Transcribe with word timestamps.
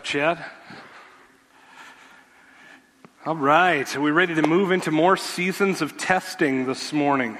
Chad. 0.00 0.42
All 3.26 3.36
right, 3.36 3.94
are 3.94 4.00
we 4.00 4.10
ready 4.10 4.34
to 4.34 4.40
move 4.40 4.72
into 4.72 4.90
more 4.90 5.18
seasons 5.18 5.82
of 5.82 5.98
testing 5.98 6.64
this 6.64 6.94
morning? 6.94 7.36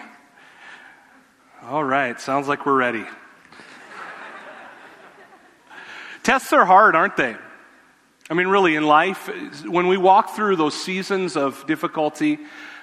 All 1.63 1.83
right, 1.83 2.21
sounds 2.21 2.49
like 2.49 2.67
we're 2.67 2.77
ready. 2.77 3.07
Tests 6.25 6.53
are 6.53 6.67
hard, 6.67 6.95
aren't 6.95 7.17
they? 7.17 7.37
I 8.29 8.35
mean, 8.35 8.49
really, 8.49 8.77
in 8.77 8.85
life, 8.85 9.31
when 9.65 9.87
we 9.87 9.97
walk 9.97 10.37
through 10.37 10.57
those 10.57 10.75
seasons 10.75 11.39
of 11.39 11.67
difficulty, 11.67 12.39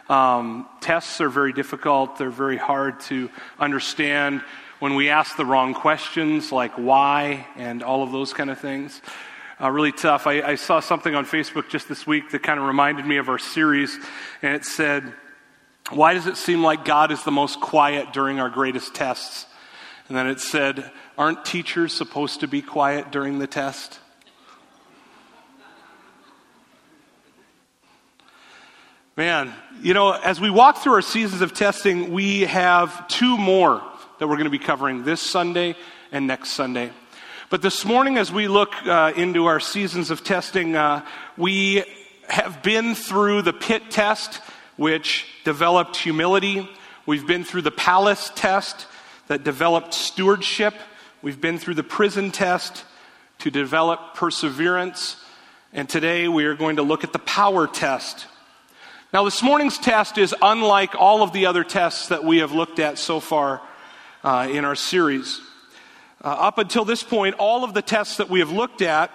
um, 0.10 0.68
tests 0.82 1.22
are 1.22 1.30
very 1.30 1.54
difficult. 1.54 2.18
They're 2.18 2.32
very 2.32 2.58
hard 2.58 3.02
to 3.02 3.30
understand 3.60 4.42
when 4.80 4.96
we 4.96 5.10
ask 5.10 5.38
the 5.38 5.46
wrong 5.46 5.76
questions, 5.76 6.52
like 6.52 6.72
why 6.72 7.46
and 7.56 7.84
all 7.84 8.02
of 8.02 8.12
those 8.12 8.34
kind 8.34 8.50
of 8.50 8.60
things 8.60 9.00
uh, 9.62 9.70
really 9.70 9.92
tough. 9.92 10.26
I, 10.26 10.42
I 10.42 10.56
saw 10.56 10.80
something 10.80 11.14
on 11.14 11.26
Facebook 11.26 11.70
just 11.70 11.90
this 11.90 12.08
week 12.08 12.32
that 12.32 12.44
kind 12.44 12.60
of 12.60 12.66
reminded 12.66 13.06
me 13.06 13.18
of 13.18 13.30
our 13.30 13.40
series, 13.40 13.98
and 14.42 14.56
it 14.56 14.66
said, 14.66 15.14
Why 15.92 16.14
does 16.14 16.28
it 16.28 16.38
seem 16.38 16.64
like 16.64 16.86
God 16.86 17.12
is 17.12 17.24
the 17.24 17.32
most 17.32 17.60
quiet 17.60 18.14
during 18.14 18.40
our 18.40 18.50
greatest 18.50 18.96
tests? 18.96 19.46
And 20.08 20.18
then 20.18 20.28
it 20.28 20.40
said, 20.40 20.92
Aren't 21.18 21.44
teachers 21.46 21.94
supposed 21.94 22.40
to 22.40 22.48
be 22.48 22.62
quiet 22.62 23.12
during 23.12 23.40
the 23.40 23.48
test? 23.48 24.00
Man, 29.18 29.54
you 29.82 29.94
know, 29.94 30.12
as 30.14 30.40
we 30.40 30.50
walk 30.50 30.78
through 30.78 30.94
our 30.94 31.02
seasons 31.02 31.42
of 31.42 31.54
testing, 31.54 32.14
we 32.14 32.42
have 32.42 33.06
two 33.10 33.38
more 33.38 33.84
that 34.18 34.28
we're 34.28 34.36
going 34.36 34.46
to 34.46 34.50
be 34.50 34.60
covering 34.60 35.04
this 35.04 35.22
Sunday 35.22 35.76
and 36.14 36.26
next 36.26 36.52
Sunday. 36.52 36.92
But 37.50 37.64
this 37.64 37.84
morning, 37.84 38.20
as 38.20 38.32
we 38.32 38.48
look 38.48 38.76
uh, 38.86 39.12
into 39.16 39.48
our 39.48 39.60
seasons 39.60 40.12
of 40.12 40.24
testing, 40.24 40.76
uh, 40.76 41.04
we 41.36 41.84
have 42.28 42.62
been 42.62 42.94
through 42.94 43.42
the 43.42 43.54
pit 43.54 43.90
test, 43.90 44.40
which 44.78 45.26
developed 45.46 45.98
humility. 45.98 46.70
We've 47.08 47.26
been 47.26 47.44
through 47.44 47.64
the 47.64 47.72
palace 47.72 48.32
test 48.36 48.86
that 49.30 49.44
developed 49.44 49.96
stewardship. 49.96 50.76
We've 51.24 51.42
been 51.42 51.58
through 51.58 51.74
the 51.74 51.84
prison 51.84 52.30
test 52.30 52.86
to 53.40 53.50
develop 53.50 54.14
perseverance. 54.14 55.16
And 55.74 55.90
today 55.90 56.28
we 56.28 56.46
are 56.46 56.54
going 56.54 56.76
to 56.76 56.84
look 56.84 57.04
at 57.04 57.14
the 57.14 57.20
power 57.20 57.66
test. 57.66 58.28
Now, 59.12 59.24
this 59.24 59.42
morning's 59.42 59.80
test 59.80 60.20
is 60.20 60.36
unlike 60.40 60.94
all 60.94 61.24
of 61.24 61.34
the 61.34 61.48
other 61.48 61.64
tests 61.64 62.10
that 62.10 62.24
we 62.24 62.38
have 62.38 62.52
looked 62.52 62.78
at 62.78 63.00
so 63.00 63.20
far 63.20 63.60
uh, 64.24 64.48
in 64.52 64.66
our 64.66 64.76
series. 64.76 65.42
Uh, 66.22 66.28
up 66.28 66.58
until 66.58 66.84
this 66.84 67.02
point, 67.02 67.36
all 67.36 67.64
of 67.64 67.74
the 67.74 67.82
tests 67.82 68.18
that 68.18 68.30
we 68.30 68.40
have 68.40 68.52
looked 68.52 68.82
at 68.82 69.12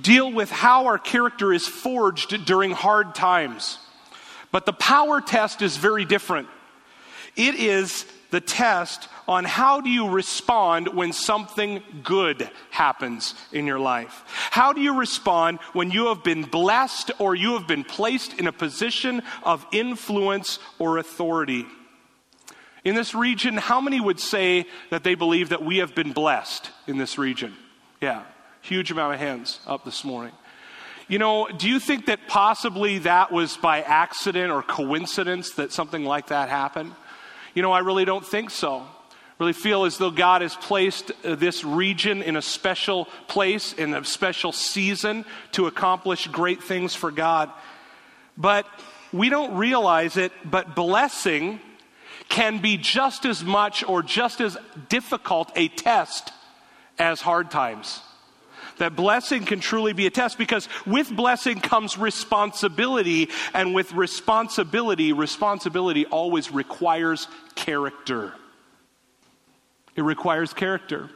deal 0.00 0.32
with 0.32 0.50
how 0.50 0.86
our 0.86 0.98
character 0.98 1.52
is 1.52 1.66
forged 1.66 2.44
during 2.46 2.70
hard 2.70 3.14
times. 3.14 3.78
But 4.52 4.66
the 4.66 4.72
power 4.72 5.20
test 5.20 5.60
is 5.62 5.76
very 5.76 6.04
different. 6.04 6.48
It 7.36 7.54
is 7.54 8.06
the 8.30 8.40
test 8.40 9.08
on 9.28 9.44
how 9.44 9.80
do 9.80 9.90
you 9.90 10.08
respond 10.08 10.88
when 10.88 11.12
something 11.12 11.82
good 12.02 12.50
happens 12.70 13.34
in 13.52 13.66
your 13.66 13.78
life? 13.78 14.24
How 14.50 14.72
do 14.72 14.80
you 14.80 14.98
respond 14.98 15.58
when 15.74 15.90
you 15.90 16.06
have 16.06 16.24
been 16.24 16.42
blessed 16.42 17.10
or 17.18 17.34
you 17.34 17.52
have 17.52 17.66
been 17.66 17.84
placed 17.84 18.38
in 18.38 18.46
a 18.46 18.52
position 18.52 19.22
of 19.42 19.66
influence 19.72 20.58
or 20.78 20.98
authority? 20.98 21.66
In 22.84 22.96
this 22.96 23.14
region, 23.14 23.56
how 23.56 23.80
many 23.80 24.00
would 24.00 24.18
say 24.18 24.66
that 24.90 25.04
they 25.04 25.14
believe 25.14 25.50
that 25.50 25.64
we 25.64 25.78
have 25.78 25.94
been 25.94 26.12
blessed 26.12 26.70
in 26.86 26.98
this 26.98 27.16
region? 27.16 27.54
Yeah, 28.00 28.24
huge 28.60 28.90
amount 28.90 29.14
of 29.14 29.20
hands 29.20 29.60
up 29.66 29.84
this 29.84 30.04
morning. 30.04 30.32
You 31.06 31.18
know, 31.18 31.48
do 31.48 31.68
you 31.68 31.78
think 31.78 32.06
that 32.06 32.26
possibly 32.26 32.98
that 32.98 33.30
was 33.30 33.56
by 33.56 33.82
accident 33.82 34.50
or 34.50 34.62
coincidence 34.62 35.52
that 35.52 35.70
something 35.70 36.04
like 36.04 36.28
that 36.28 36.48
happened? 36.48 36.92
You 37.54 37.62
know, 37.62 37.70
I 37.70 37.80
really 37.80 38.04
don't 38.04 38.26
think 38.26 38.50
so. 38.50 38.86
Really 39.38 39.52
feel 39.52 39.84
as 39.84 39.98
though 39.98 40.10
God 40.10 40.42
has 40.42 40.54
placed 40.56 41.12
uh, 41.24 41.34
this 41.34 41.64
region 41.64 42.22
in 42.22 42.36
a 42.36 42.42
special 42.42 43.06
place, 43.28 43.72
in 43.72 43.94
a 43.94 44.04
special 44.04 44.52
season 44.52 45.24
to 45.52 45.66
accomplish 45.66 46.26
great 46.28 46.62
things 46.62 46.94
for 46.94 47.10
God. 47.10 47.50
But 48.36 48.66
we 49.12 49.28
don't 49.28 49.56
realize 49.56 50.16
it, 50.16 50.32
but 50.44 50.74
blessing 50.74 51.60
can 52.28 52.58
be 52.58 52.76
just 52.76 53.24
as 53.24 53.42
much 53.44 53.84
or 53.84 54.02
just 54.02 54.40
as 54.40 54.56
difficult 54.88 55.50
a 55.56 55.68
test 55.68 56.32
as 56.98 57.20
hard 57.20 57.50
times. 57.50 58.00
That 58.78 58.96
blessing 58.96 59.44
can 59.44 59.60
truly 59.60 59.92
be 59.92 60.06
a 60.06 60.10
test 60.10 60.38
because 60.38 60.68
with 60.86 61.14
blessing 61.14 61.60
comes 61.60 61.98
responsibility, 61.98 63.28
and 63.54 63.74
with 63.74 63.92
responsibility, 63.92 65.12
responsibility 65.12 66.06
always 66.06 66.50
requires 66.50 67.28
character. 67.54 68.32
It 69.94 70.02
requires 70.02 70.52
character. 70.52 71.10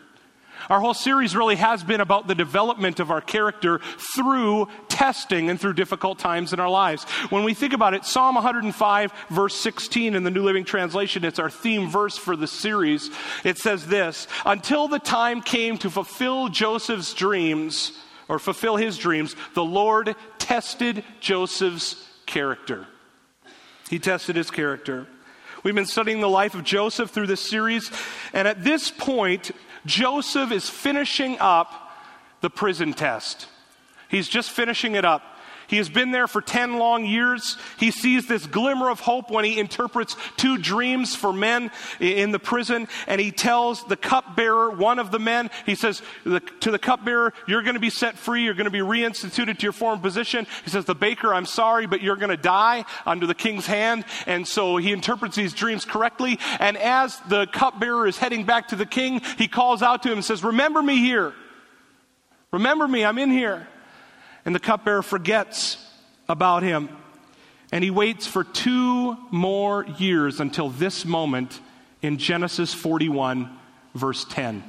Our 0.69 0.81
whole 0.81 0.94
series 0.94 1.37
really 1.37 1.56
has 1.56 1.84
been 1.84 2.00
about 2.00 2.27
the 2.27 2.34
development 2.34 2.99
of 2.99 3.10
our 3.10 3.21
character 3.21 3.81
through 4.15 4.69
testing 4.88 5.49
and 5.49 5.60
through 5.60 5.75
difficult 5.75 6.19
times 6.19 6.53
in 6.53 6.60
our 6.60 6.69
lives. 6.69 7.04
When 7.31 7.44
we 7.44 7.54
think 7.54 7.72
about 7.72 7.94
it, 7.94 8.04
Psalm 8.04 8.34
105, 8.34 9.12
verse 9.31 9.54
16 9.54 10.15
in 10.15 10.25
the 10.25 10.31
New 10.31 10.43
Living 10.43 10.65
Translation, 10.65 11.25
it's 11.25 11.38
our 11.38 11.50
theme 11.50 11.88
verse 11.88 12.16
for 12.16 12.34
the 12.34 12.47
series. 12.47 13.10
It 13.44 13.59
says 13.59 13.87
this 13.87 14.27
Until 14.44 14.88
the 14.88 14.99
time 14.99 15.41
came 15.41 15.78
to 15.78 15.91
fulfill 15.91 16.49
Joseph's 16.49 17.15
dreams, 17.15 17.93
or 18.28 18.38
fulfill 18.38 18.77
his 18.77 18.98
dreams, 18.98 19.37
the 19.54 19.65
Lord 19.65 20.16
tested 20.38 21.04
Joseph's 21.21 22.04
character. 22.27 22.87
He 23.88 24.00
tested 24.00 24.34
his 24.34 24.50
character. 24.50 25.06
We've 25.62 25.75
been 25.75 25.87
studying 25.87 26.21
the 26.21 26.28
life 26.28 26.54
of 26.54 26.65
Joseph 26.65 27.10
through 27.10 27.27
this 27.28 27.48
series, 27.48 27.91
and 28.33 28.47
at 28.47 28.62
this 28.62 28.91
point, 28.91 29.50
Joseph 29.86 30.52
is 30.52 30.69
finishing 30.69 31.38
up 31.38 31.92
the 32.41 32.50
prison 32.50 32.92
test. 32.92 33.48
He's 34.08 34.28
just 34.28 34.50
finishing 34.50 34.94
it 34.94 35.04
up. 35.04 35.22
He 35.69 35.78
has 35.78 35.88
been 35.88 36.10
there 36.10 36.28
for 36.28 36.41
10 36.41 36.78
long 36.78 37.04
years. 37.04 37.56
He 37.78 37.91
sees 37.91 38.27
this 38.27 38.47
glimmer 38.47 38.91
of 38.91 39.00
hope 39.00 39.31
when 39.31 39.44
he 39.44 39.59
interprets 39.59 40.16
two 40.37 40.59
dreams 40.59 41.15
for 41.15 41.32
men 41.32 41.71
in 42.00 42.31
the 42.31 42.38
prison. 42.38 42.88
And 43.06 43.21
he 43.21 43.32
tells 43.32 43.84
the 43.84 43.97
cupbearer, 43.97 44.71
one 44.71 44.99
of 44.99 45.10
the 45.10 45.19
men, 45.19 45.50
he 45.65 45.75
says 45.75 46.03
to 46.25 46.71
the 46.71 46.78
cupbearer, 46.78 47.32
You're 47.47 47.62
going 47.62 47.75
to 47.75 47.81
be 47.81 47.91
set 47.91 48.16
free. 48.16 48.44
You're 48.44 48.54
going 48.54 48.66
to 48.66 48.71
be 48.71 48.78
reinstituted 48.78 49.59
to 49.59 49.62
your 49.62 49.72
former 49.72 50.00
position. 50.00 50.47
He 50.65 50.71
says, 50.71 50.84
The 50.84 50.94
baker, 50.94 51.34
I'm 51.34 51.47
sorry, 51.47 51.87
but 51.87 52.00
you're 52.00 52.16
going 52.16 52.31
to 52.31 52.37
die 52.37 52.84
under 53.04 53.27
the 53.27 53.34
king's 53.34 53.66
hand. 53.66 54.04
And 54.27 54.47
so 54.47 54.77
he 54.77 54.93
interprets 54.93 55.37
these 55.37 55.53
dreams 55.53 55.84
correctly. 55.84 56.38
And 56.60 56.77
as 56.77 57.19
the 57.28 57.47
cupbearer 57.47 58.06
is 58.06 58.19
heading 58.19 58.44
back 58.44 58.69
to 58.69 58.77
the 58.77 58.87
king, 58.87 59.21
he 59.38 59.48
calls 59.48 59.83
out 59.83 60.03
to 60.04 60.09
him 60.09 60.19
and 60.19 60.25
says, 60.25 60.44
Remember 60.44 60.83
me 60.83 60.98
here. 60.98 61.33
Remember 62.53 62.87
me. 62.87 63.04
I'm 63.04 63.19
in 63.19 63.31
here. 63.31 63.66
And 64.47 64.55
the 64.55 64.61
cupbearer 64.61 65.03
forgets 65.03 65.77
about 66.29 66.62
him. 66.62 66.89
And 67.73 67.83
he 67.83 67.91
waits 67.91 68.29
for 68.29 68.45
two 68.45 69.17
more 69.33 69.84
years 69.99 70.41
until 70.41 70.71
this 70.71 71.05
moment 71.05 71.61
in 72.01 72.17
Genesis 72.17 72.73
41, 72.73 73.51
verse 73.95 74.25
10. 74.31 74.62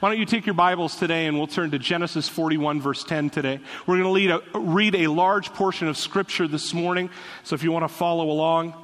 Why 0.00 0.10
don't 0.10 0.18
you 0.18 0.26
take 0.26 0.44
your 0.44 0.54
Bibles 0.54 0.96
today 0.96 1.26
and 1.26 1.38
we'll 1.38 1.46
turn 1.46 1.70
to 1.70 1.78
Genesis 1.78 2.28
41, 2.28 2.82
verse 2.82 3.04
10 3.04 3.30
today. 3.30 3.58
We're 3.86 3.98
going 3.98 4.28
to 4.28 4.42
a, 4.54 4.60
read 4.60 4.94
a 4.94 5.06
large 5.08 5.52
portion 5.54 5.88
of 5.88 5.96
Scripture 5.96 6.46
this 6.46 6.74
morning. 6.74 7.08
So 7.42 7.54
if 7.54 7.64
you 7.64 7.72
want 7.72 7.84
to 7.84 7.94
follow 7.94 8.30
along, 8.30 8.74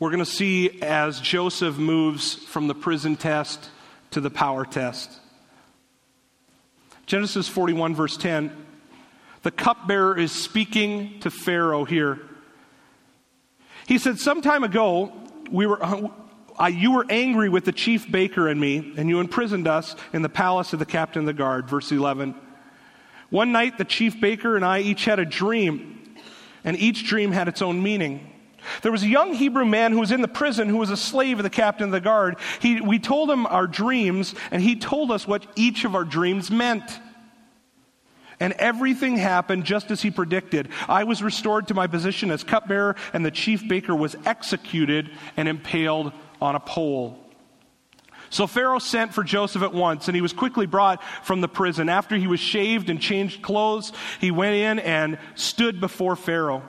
we're 0.00 0.10
going 0.10 0.18
to 0.18 0.26
see 0.26 0.82
as 0.82 1.20
Joseph 1.20 1.78
moves 1.78 2.34
from 2.34 2.66
the 2.66 2.74
prison 2.74 3.16
test 3.16 3.70
to 4.10 4.20
the 4.20 4.30
power 4.30 4.64
test. 4.64 5.21
Genesis 7.06 7.48
41, 7.48 7.94
verse 7.94 8.16
10. 8.16 8.56
The 9.42 9.50
cupbearer 9.50 10.18
is 10.18 10.32
speaking 10.32 11.20
to 11.20 11.30
Pharaoh 11.30 11.84
here. 11.84 12.20
He 13.86 13.98
said, 13.98 14.18
Some 14.18 14.40
time 14.40 14.62
ago, 14.64 15.12
we 15.50 15.66
were, 15.66 15.82
uh, 15.82 16.66
you 16.66 16.92
were 16.92 17.06
angry 17.10 17.48
with 17.48 17.64
the 17.64 17.72
chief 17.72 18.10
baker 18.10 18.48
and 18.48 18.60
me, 18.60 18.94
and 18.96 19.08
you 19.08 19.20
imprisoned 19.20 19.66
us 19.66 19.96
in 20.12 20.22
the 20.22 20.28
palace 20.28 20.72
of 20.72 20.78
the 20.78 20.86
captain 20.86 21.20
of 21.20 21.26
the 21.26 21.32
guard. 21.32 21.68
Verse 21.68 21.90
11. 21.90 22.34
One 23.30 23.50
night, 23.50 23.78
the 23.78 23.84
chief 23.84 24.20
baker 24.20 24.56
and 24.56 24.64
I 24.64 24.80
each 24.80 25.04
had 25.04 25.18
a 25.18 25.24
dream, 25.24 26.16
and 26.64 26.76
each 26.76 27.06
dream 27.06 27.32
had 27.32 27.48
its 27.48 27.62
own 27.62 27.82
meaning. 27.82 28.31
There 28.82 28.92
was 28.92 29.02
a 29.02 29.08
young 29.08 29.34
Hebrew 29.34 29.64
man 29.64 29.92
who 29.92 30.00
was 30.00 30.12
in 30.12 30.22
the 30.22 30.28
prison 30.28 30.68
who 30.68 30.78
was 30.78 30.90
a 30.90 30.96
slave 30.96 31.38
of 31.38 31.42
the 31.42 31.50
captain 31.50 31.86
of 31.86 31.92
the 31.92 32.00
guard. 32.00 32.36
He, 32.60 32.80
we 32.80 32.98
told 32.98 33.30
him 33.30 33.46
our 33.46 33.66
dreams, 33.66 34.34
and 34.50 34.62
he 34.62 34.76
told 34.76 35.10
us 35.10 35.26
what 35.26 35.46
each 35.56 35.84
of 35.84 35.94
our 35.94 36.04
dreams 36.04 36.50
meant. 36.50 37.00
And 38.40 38.54
everything 38.54 39.16
happened 39.16 39.64
just 39.64 39.90
as 39.90 40.02
he 40.02 40.10
predicted. 40.10 40.68
I 40.88 41.04
was 41.04 41.22
restored 41.22 41.68
to 41.68 41.74
my 41.74 41.86
position 41.86 42.30
as 42.30 42.42
cupbearer, 42.42 42.96
and 43.12 43.24
the 43.24 43.30
chief 43.30 43.66
baker 43.68 43.94
was 43.94 44.16
executed 44.24 45.10
and 45.36 45.48
impaled 45.48 46.12
on 46.40 46.56
a 46.56 46.60
pole. 46.60 47.18
So 48.30 48.46
Pharaoh 48.46 48.78
sent 48.78 49.12
for 49.12 49.22
Joseph 49.22 49.62
at 49.62 49.74
once, 49.74 50.08
and 50.08 50.16
he 50.16 50.22
was 50.22 50.32
quickly 50.32 50.64
brought 50.64 51.04
from 51.22 51.42
the 51.42 51.48
prison. 51.48 51.90
After 51.90 52.16
he 52.16 52.26
was 52.26 52.40
shaved 52.40 52.88
and 52.88 52.98
changed 52.98 53.42
clothes, 53.42 53.92
he 54.20 54.30
went 54.30 54.54
in 54.54 54.78
and 54.78 55.18
stood 55.34 55.80
before 55.80 56.16
Pharaoh. 56.16 56.62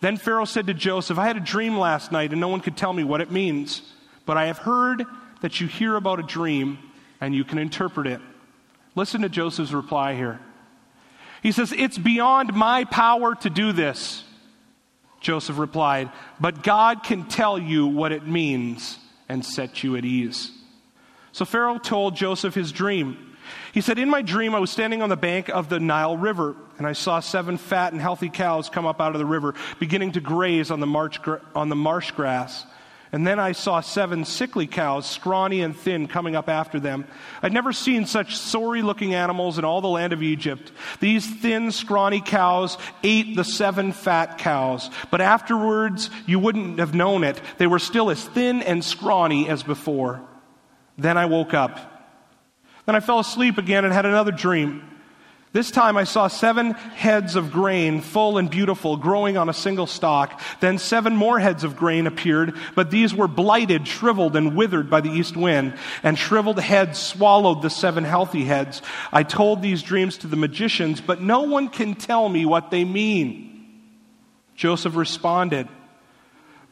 Then 0.00 0.16
Pharaoh 0.16 0.44
said 0.44 0.66
to 0.68 0.74
Joseph, 0.74 1.18
I 1.18 1.26
had 1.26 1.36
a 1.36 1.40
dream 1.40 1.76
last 1.76 2.12
night, 2.12 2.30
and 2.30 2.40
no 2.40 2.48
one 2.48 2.60
could 2.60 2.76
tell 2.76 2.92
me 2.92 3.04
what 3.04 3.20
it 3.20 3.30
means. 3.30 3.82
But 4.26 4.36
I 4.36 4.46
have 4.46 4.58
heard 4.58 5.04
that 5.40 5.60
you 5.60 5.66
hear 5.66 5.96
about 5.96 6.20
a 6.20 6.22
dream, 6.22 6.78
and 7.20 7.34
you 7.34 7.44
can 7.44 7.58
interpret 7.58 8.06
it. 8.06 8.20
Listen 8.94 9.22
to 9.22 9.28
Joseph's 9.28 9.72
reply 9.72 10.14
here. 10.14 10.40
He 11.42 11.52
says, 11.52 11.72
It's 11.72 11.98
beyond 11.98 12.52
my 12.52 12.84
power 12.84 13.34
to 13.36 13.50
do 13.50 13.72
this. 13.72 14.24
Joseph 15.20 15.58
replied, 15.58 16.10
But 16.40 16.62
God 16.62 17.02
can 17.02 17.24
tell 17.24 17.58
you 17.58 17.86
what 17.86 18.12
it 18.12 18.26
means 18.26 18.98
and 19.28 19.44
set 19.44 19.82
you 19.82 19.96
at 19.96 20.04
ease. 20.04 20.52
So 21.32 21.44
Pharaoh 21.44 21.78
told 21.78 22.16
Joseph 22.16 22.54
his 22.54 22.72
dream. 22.72 23.27
He 23.72 23.80
said, 23.80 23.98
In 23.98 24.10
my 24.10 24.22
dream, 24.22 24.54
I 24.54 24.58
was 24.58 24.70
standing 24.70 25.02
on 25.02 25.08
the 25.08 25.16
bank 25.16 25.48
of 25.48 25.68
the 25.68 25.80
Nile 25.80 26.16
River, 26.16 26.56
and 26.78 26.86
I 26.86 26.92
saw 26.92 27.20
seven 27.20 27.58
fat 27.58 27.92
and 27.92 28.00
healthy 28.00 28.28
cows 28.28 28.68
come 28.68 28.86
up 28.86 29.00
out 29.00 29.14
of 29.14 29.18
the 29.18 29.26
river, 29.26 29.54
beginning 29.78 30.12
to 30.12 30.20
graze 30.20 30.70
on 30.70 30.80
the, 30.80 30.86
march, 30.86 31.20
on 31.54 31.68
the 31.68 31.76
marsh 31.76 32.10
grass. 32.12 32.64
And 33.10 33.26
then 33.26 33.38
I 33.38 33.52
saw 33.52 33.80
seven 33.80 34.24
sickly 34.24 34.66
cows, 34.66 35.08
scrawny 35.08 35.62
and 35.62 35.74
thin, 35.74 36.08
coming 36.08 36.36
up 36.36 36.48
after 36.48 36.78
them. 36.78 37.06
I'd 37.42 37.54
never 37.54 37.72
seen 37.72 38.04
such 38.04 38.36
sorry 38.36 38.82
looking 38.82 39.14
animals 39.14 39.58
in 39.58 39.64
all 39.64 39.80
the 39.80 39.88
land 39.88 40.12
of 40.12 40.22
Egypt. 40.22 40.72
These 41.00 41.26
thin, 41.40 41.72
scrawny 41.72 42.20
cows 42.20 42.76
ate 43.02 43.34
the 43.34 43.44
seven 43.44 43.92
fat 43.92 44.36
cows. 44.38 44.90
But 45.10 45.22
afterwards, 45.22 46.10
you 46.26 46.38
wouldn't 46.38 46.80
have 46.80 46.94
known 46.94 47.24
it. 47.24 47.40
They 47.56 47.66
were 47.66 47.78
still 47.78 48.10
as 48.10 48.22
thin 48.22 48.60
and 48.60 48.84
scrawny 48.84 49.48
as 49.48 49.62
before. 49.62 50.20
Then 50.98 51.16
I 51.16 51.26
woke 51.26 51.54
up. 51.54 51.97
Then 52.88 52.96
I 52.96 53.00
fell 53.00 53.18
asleep 53.18 53.58
again 53.58 53.84
and 53.84 53.92
had 53.92 54.06
another 54.06 54.32
dream. 54.32 54.82
This 55.52 55.70
time 55.70 55.98
I 55.98 56.04
saw 56.04 56.26
seven 56.26 56.70
heads 56.70 57.36
of 57.36 57.52
grain, 57.52 58.00
full 58.00 58.38
and 58.38 58.50
beautiful, 58.50 58.96
growing 58.96 59.36
on 59.36 59.50
a 59.50 59.52
single 59.52 59.86
stalk. 59.86 60.40
Then 60.60 60.78
seven 60.78 61.14
more 61.14 61.38
heads 61.38 61.64
of 61.64 61.76
grain 61.76 62.06
appeared, 62.06 62.56
but 62.74 62.90
these 62.90 63.14
were 63.14 63.28
blighted, 63.28 63.86
shriveled, 63.86 64.36
and 64.36 64.56
withered 64.56 64.88
by 64.88 65.02
the 65.02 65.10
east 65.10 65.36
wind. 65.36 65.74
And 66.02 66.18
shriveled 66.18 66.58
heads 66.60 66.98
swallowed 66.98 67.60
the 67.60 67.68
seven 67.68 68.04
healthy 68.04 68.44
heads. 68.44 68.80
I 69.12 69.22
told 69.22 69.60
these 69.60 69.82
dreams 69.82 70.16
to 70.18 70.26
the 70.26 70.36
magicians, 70.36 71.02
but 71.02 71.20
no 71.20 71.42
one 71.42 71.68
can 71.68 71.94
tell 71.94 72.26
me 72.26 72.46
what 72.46 72.70
they 72.70 72.84
mean. 72.86 73.82
Joseph 74.56 74.96
responded, 74.96 75.68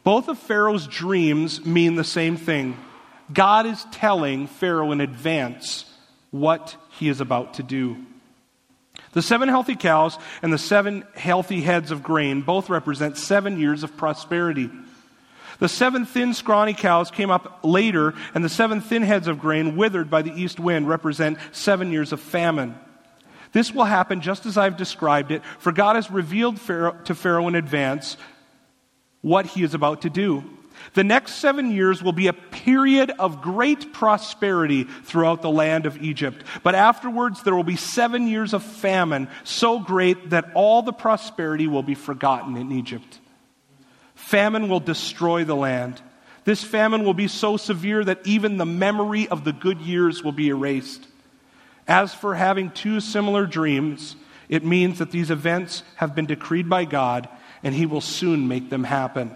Both 0.03 0.29
of 0.29 0.39
Pharaoh's 0.39 0.87
dreams 0.87 1.63
mean 1.63 1.93
the 1.93 2.03
same 2.03 2.37
thing. 2.37 2.75
God 3.31 3.67
is 3.67 3.85
telling 3.91 4.47
Pharaoh 4.47 4.91
in 4.91 4.99
advance 4.99 5.85
what 6.31 6.75
he 6.91 7.09
is 7.09 7.21
about 7.21 7.55
to 7.55 7.63
do. 7.63 7.97
The 9.13 9.21
seven 9.21 9.49
healthy 9.49 9.75
cows 9.75 10.17
and 10.41 10.51
the 10.51 10.57
seven 10.57 11.03
healthy 11.15 11.61
heads 11.61 11.91
of 11.91 12.03
grain 12.03 12.41
both 12.41 12.69
represent 12.69 13.17
seven 13.17 13.59
years 13.59 13.83
of 13.83 13.95
prosperity. 13.97 14.69
The 15.59 15.69
seven 15.69 16.05
thin, 16.05 16.33
scrawny 16.33 16.73
cows 16.73 17.09
came 17.09 17.31
up 17.31 17.61
later, 17.63 18.13
and 18.35 18.43
the 18.43 18.49
seven 18.49 18.81
thin 18.81 19.01
heads 19.01 19.27
of 19.27 19.39
grain 19.39 19.75
withered 19.75 20.09
by 20.09 20.21
the 20.21 20.33
east 20.33 20.59
wind 20.59 20.87
represent 20.87 21.39
seven 21.51 21.91
years 21.91 22.11
of 22.13 22.19
famine. 22.19 22.75
This 23.53 23.73
will 23.73 23.85
happen 23.85 24.21
just 24.21 24.45
as 24.45 24.57
I've 24.57 24.77
described 24.77 25.31
it, 25.31 25.41
for 25.57 25.71
God 25.71 25.95
has 25.95 26.11
revealed 26.11 26.57
to 26.57 27.15
Pharaoh 27.15 27.47
in 27.47 27.55
advance 27.55 28.17
what 29.21 29.47
he 29.47 29.63
is 29.63 29.73
about 29.73 30.03
to 30.03 30.09
do. 30.09 30.43
The 30.93 31.03
next 31.03 31.35
seven 31.35 31.71
years 31.71 32.01
will 32.01 32.11
be 32.11 32.27
a 32.27 32.33
period 32.33 33.11
of 33.19 33.41
great 33.41 33.93
prosperity 33.93 34.83
throughout 34.83 35.41
the 35.41 35.49
land 35.49 35.85
of 35.85 36.01
Egypt. 36.01 36.43
But 36.63 36.75
afterwards, 36.75 37.43
there 37.43 37.55
will 37.55 37.63
be 37.63 37.75
seven 37.75 38.27
years 38.27 38.53
of 38.53 38.63
famine, 38.63 39.27
so 39.43 39.79
great 39.79 40.31
that 40.31 40.51
all 40.53 40.81
the 40.81 40.93
prosperity 40.93 41.67
will 41.67 41.83
be 41.83 41.95
forgotten 41.95 42.57
in 42.57 42.71
Egypt. 42.71 43.19
Famine 44.15 44.69
will 44.69 44.79
destroy 44.79 45.43
the 45.43 45.55
land. 45.55 46.01
This 46.43 46.63
famine 46.63 47.03
will 47.03 47.13
be 47.13 47.27
so 47.27 47.57
severe 47.57 48.03
that 48.03 48.25
even 48.25 48.57
the 48.57 48.65
memory 48.65 49.27
of 49.27 49.43
the 49.43 49.53
good 49.53 49.81
years 49.81 50.23
will 50.23 50.31
be 50.31 50.47
erased. 50.47 51.05
As 51.87 52.13
for 52.13 52.35
having 52.35 52.71
two 52.71 52.99
similar 52.99 53.45
dreams, 53.45 54.15
it 54.49 54.63
means 54.63 54.99
that 54.99 55.11
these 55.11 55.29
events 55.29 55.83
have 55.95 56.15
been 56.15 56.25
decreed 56.25 56.69
by 56.69 56.85
God, 56.85 57.29
and 57.63 57.75
He 57.75 57.85
will 57.85 58.01
soon 58.01 58.47
make 58.47 58.69
them 58.69 58.83
happen. 58.83 59.35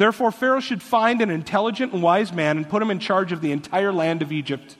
Therefore, 0.00 0.32
Pharaoh 0.32 0.60
should 0.60 0.82
find 0.82 1.20
an 1.20 1.28
intelligent 1.28 1.92
and 1.92 2.02
wise 2.02 2.32
man 2.32 2.56
and 2.56 2.66
put 2.66 2.80
him 2.80 2.90
in 2.90 3.00
charge 3.00 3.32
of 3.32 3.42
the 3.42 3.52
entire 3.52 3.92
land 3.92 4.22
of 4.22 4.32
Egypt. 4.32 4.78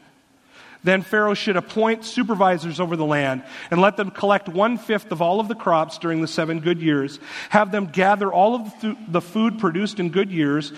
Then 0.83 1.03
Pharaoh 1.03 1.35
should 1.35 1.59
appoint 1.59 2.07
supervisors 2.07 2.81
over 2.81 2.97
the 2.97 3.05
land 3.05 3.45
and 3.71 3.83
let 3.83 3.99
them 3.99 4.11
collect 4.11 4.49
one 4.49 4.79
fifth 4.79 5.13
of 5.13 5.21
all 5.21 5.39
of 5.39 5.47
the 5.49 5.55
crops 5.55 5.99
during 5.99 6.23
the 6.23 6.27
seven 6.27 6.61
good 6.61 6.81
years. 6.81 7.21
Have 7.51 7.71
them 7.71 7.85
gather 7.85 8.33
all 8.33 8.55
of 8.55 8.73
the 9.09 9.21
food 9.21 9.59
produced 9.59 10.01
in 10.01 10.09
good 10.09 10.31
years 10.31 10.73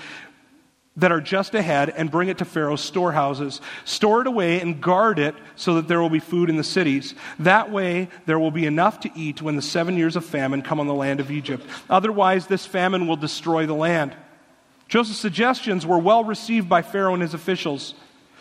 that 0.97 1.13
are 1.13 1.21
just 1.21 1.55
ahead 1.55 1.91
and 1.91 2.11
bring 2.11 2.29
it 2.29 2.39
to 2.39 2.45
Pharaoh's 2.45 2.81
storehouses. 2.81 3.61
Store 3.85 4.23
it 4.23 4.27
away 4.27 4.61
and 4.61 4.81
guard 4.81 5.21
it 5.21 5.37
so 5.55 5.75
that 5.75 5.87
there 5.87 6.03
will 6.03 6.11
be 6.11 6.19
food 6.19 6.51
in 6.51 6.57
the 6.57 6.65
cities. 6.65 7.15
That 7.39 7.71
way, 7.71 8.09
there 8.27 8.41
will 8.41 8.51
be 8.51 8.67
enough 8.67 8.99
to 9.03 9.11
eat 9.15 9.41
when 9.41 9.55
the 9.55 9.63
seven 9.63 9.97
years 9.97 10.17
of 10.17 10.25
famine 10.25 10.63
come 10.63 10.81
on 10.81 10.89
the 10.89 10.95
land 10.95 11.21
of 11.21 11.31
Egypt. 11.31 11.65
Otherwise, 11.89 12.49
this 12.49 12.67
famine 12.67 13.07
will 13.07 13.15
destroy 13.15 13.67
the 13.67 13.73
land. 13.73 14.17
Joseph's 14.93 15.21
suggestions 15.21 15.87
were 15.87 15.99
well 15.99 16.23
received 16.23 16.69
by 16.69 16.83
Pharaoh 16.83 17.15
and 17.15 17.23
his 17.23 17.33
officials. 17.33 17.95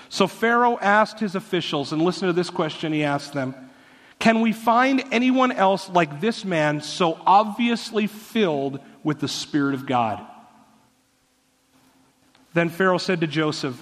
So 0.09 0.27
Pharaoh 0.27 0.77
asked 0.81 1.17
his 1.17 1.33
officials, 1.33 1.93
and 1.93 2.01
listen 2.01 2.27
to 2.27 2.33
this 2.33 2.49
question 2.49 2.91
he 2.91 3.05
asked 3.05 3.31
them 3.31 3.55
Can 4.19 4.41
we 4.41 4.51
find 4.51 5.01
anyone 5.13 5.53
else 5.53 5.89
like 5.89 6.19
this 6.19 6.43
man 6.43 6.81
so 6.81 7.17
obviously 7.25 8.05
filled 8.05 8.81
with 9.01 9.21
the 9.21 9.29
Spirit 9.29 9.75
of 9.75 9.85
God? 9.85 10.27
Then 12.53 12.67
Pharaoh 12.67 12.97
said 12.97 13.21
to 13.21 13.27
Joseph, 13.27 13.81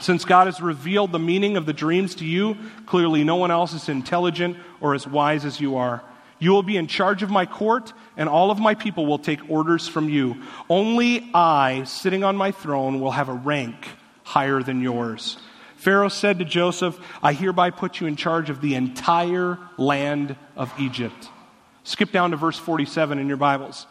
Since 0.00 0.24
God 0.24 0.46
has 0.46 0.60
revealed 0.60 1.10
the 1.10 1.18
meaning 1.18 1.56
of 1.56 1.66
the 1.66 1.72
dreams 1.72 2.14
to 2.14 2.24
you, 2.24 2.56
clearly 2.86 3.24
no 3.24 3.34
one 3.34 3.50
else 3.50 3.72
is 3.72 3.88
intelligent 3.88 4.56
or 4.80 4.94
as 4.94 5.04
wise 5.04 5.44
as 5.44 5.60
you 5.60 5.74
are. 5.74 6.04
You 6.42 6.50
will 6.50 6.64
be 6.64 6.76
in 6.76 6.88
charge 6.88 7.22
of 7.22 7.30
my 7.30 7.46
court, 7.46 7.92
and 8.16 8.28
all 8.28 8.50
of 8.50 8.58
my 8.58 8.74
people 8.74 9.06
will 9.06 9.20
take 9.20 9.48
orders 9.48 9.86
from 9.86 10.08
you. 10.08 10.42
Only 10.68 11.30
I, 11.32 11.84
sitting 11.84 12.24
on 12.24 12.36
my 12.36 12.50
throne, 12.50 12.98
will 12.98 13.12
have 13.12 13.28
a 13.28 13.32
rank 13.32 13.76
higher 14.24 14.60
than 14.60 14.82
yours. 14.82 15.36
Pharaoh 15.76 16.08
said 16.08 16.40
to 16.40 16.44
Joseph, 16.44 16.98
I 17.22 17.32
hereby 17.32 17.70
put 17.70 18.00
you 18.00 18.08
in 18.08 18.16
charge 18.16 18.50
of 18.50 18.60
the 18.60 18.74
entire 18.74 19.56
land 19.78 20.34
of 20.56 20.72
Egypt. 20.80 21.28
Skip 21.84 22.10
down 22.10 22.32
to 22.32 22.36
verse 22.36 22.58
47 22.58 23.20
in 23.20 23.28
your 23.28 23.36
Bibles. 23.36 23.86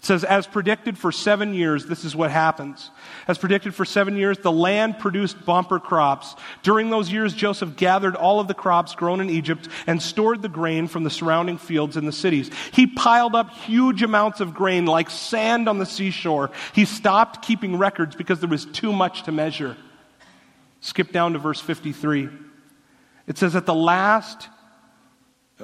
It 0.00 0.06
says, 0.06 0.24
as 0.24 0.46
predicted 0.46 0.96
for 0.96 1.12
seven 1.12 1.52
years, 1.52 1.84
this 1.84 2.06
is 2.06 2.16
what 2.16 2.30
happens. 2.30 2.90
As 3.28 3.36
predicted 3.36 3.74
for 3.74 3.84
seven 3.84 4.16
years, 4.16 4.38
the 4.38 4.50
land 4.50 4.98
produced 4.98 5.44
bumper 5.44 5.78
crops. 5.78 6.36
During 6.62 6.88
those 6.88 7.12
years, 7.12 7.34
Joseph 7.34 7.76
gathered 7.76 8.16
all 8.16 8.40
of 8.40 8.48
the 8.48 8.54
crops 8.54 8.94
grown 8.94 9.20
in 9.20 9.28
Egypt 9.28 9.68
and 9.86 10.00
stored 10.00 10.40
the 10.40 10.48
grain 10.48 10.88
from 10.88 11.04
the 11.04 11.10
surrounding 11.10 11.58
fields 11.58 11.98
in 11.98 12.06
the 12.06 12.12
cities. 12.12 12.50
He 12.72 12.86
piled 12.86 13.34
up 13.34 13.50
huge 13.50 14.02
amounts 14.02 14.40
of 14.40 14.54
grain 14.54 14.86
like 14.86 15.10
sand 15.10 15.68
on 15.68 15.76
the 15.76 15.84
seashore. 15.84 16.50
He 16.72 16.86
stopped 16.86 17.42
keeping 17.42 17.76
records 17.76 18.16
because 18.16 18.40
there 18.40 18.48
was 18.48 18.64
too 18.64 18.94
much 18.94 19.24
to 19.24 19.32
measure. 19.32 19.76
Skip 20.80 21.12
down 21.12 21.34
to 21.34 21.38
verse 21.38 21.60
53. 21.60 22.30
It 23.26 23.36
says, 23.36 23.54
at 23.54 23.66
the 23.66 23.74
last, 23.74 24.48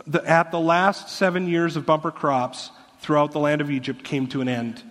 the, 0.07 0.23
at 0.29 0.51
the 0.51 0.61
last 0.61 1.09
seven 1.09 1.49
years 1.49 1.77
of 1.77 1.87
bumper 1.87 2.11
crops, 2.11 2.71
throughout 3.07 3.31
the 3.31 3.39
land 3.39 3.61
of 3.61 3.71
Egypt 3.71 4.03
came 4.03 4.27
to 4.27 4.41
an 4.41 4.49
end. 4.49 4.83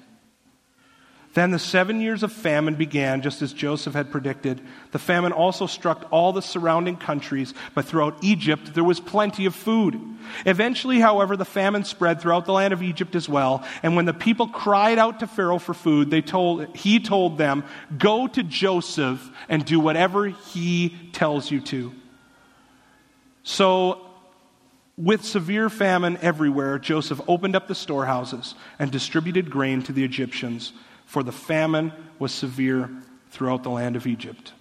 Then 1.33 1.51
the 1.51 1.59
seven 1.59 1.99
years 1.99 2.23
of 2.23 2.31
famine 2.31 2.75
began, 2.75 3.21
just 3.21 3.41
as 3.41 3.51
Joseph 3.51 3.93
had 3.93 4.09
predicted. 4.09 4.61
The 4.91 4.99
famine 4.99 5.33
also 5.33 5.67
struck 5.67 6.07
all 6.11 6.31
the 6.31 6.41
surrounding 6.41 6.95
countries, 6.95 7.53
but 7.73 7.83
throughout 7.83 8.23
Egypt 8.23 8.73
there 8.73 8.85
was 8.85 9.01
plenty 9.01 9.45
of 9.45 9.53
food. 9.53 9.99
Eventually, 10.45 11.01
however, 11.01 11.35
the 11.35 11.43
famine 11.43 11.83
spread 11.83 12.21
throughout 12.21 12.45
the 12.45 12.53
land 12.53 12.71
of 12.71 12.81
Egypt 12.81 13.15
as 13.15 13.27
well. 13.27 13.65
And 13.83 13.97
when 13.97 14.05
the 14.05 14.13
people 14.13 14.47
cried 14.47 14.97
out 14.97 15.19
to 15.19 15.27
Pharaoh 15.27 15.59
for 15.59 15.73
food, 15.73 16.09
they 16.09 16.21
told, 16.21 16.73
he 16.73 17.01
told 17.01 17.37
them, 17.37 17.65
Go 17.97 18.27
to 18.27 18.43
Joseph 18.43 19.29
and 19.49 19.65
do 19.65 19.77
whatever 19.81 20.27
he 20.27 20.95
tells 21.11 21.51
you 21.51 21.59
to. 21.59 21.91
So 23.43 24.05
with 24.97 25.25
severe 25.25 25.69
famine 25.69 26.17
everywhere, 26.21 26.79
Joseph 26.79 27.21
opened 27.27 27.55
up 27.55 27.67
the 27.67 27.75
storehouses 27.75 28.55
and 28.79 28.91
distributed 28.91 29.49
grain 29.49 29.81
to 29.83 29.91
the 29.91 30.03
Egyptians, 30.03 30.73
for 31.05 31.21
the 31.21 31.31
famine 31.31 31.91
was 32.17 32.33
severe 32.33 32.89
throughout 33.29 33.63
the 33.63 33.69
land 33.69 33.95
of 33.95 34.07
Egypt. 34.07 34.53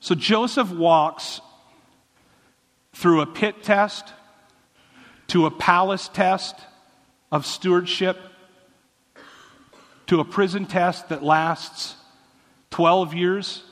So 0.00 0.14
Joseph 0.14 0.70
walks 0.70 1.40
through 2.94 3.20
a 3.20 3.26
pit 3.26 3.62
test 3.62 4.12
to 5.28 5.46
a 5.46 5.50
palace 5.50 6.08
test 6.08 6.54
of 7.30 7.44
stewardship 7.44 8.18
to 10.06 10.20
a 10.20 10.24
prison 10.24 10.66
test 10.66 11.08
that 11.08 11.22
lasts 11.22 11.96
12 12.70 13.14
years, 13.14 13.62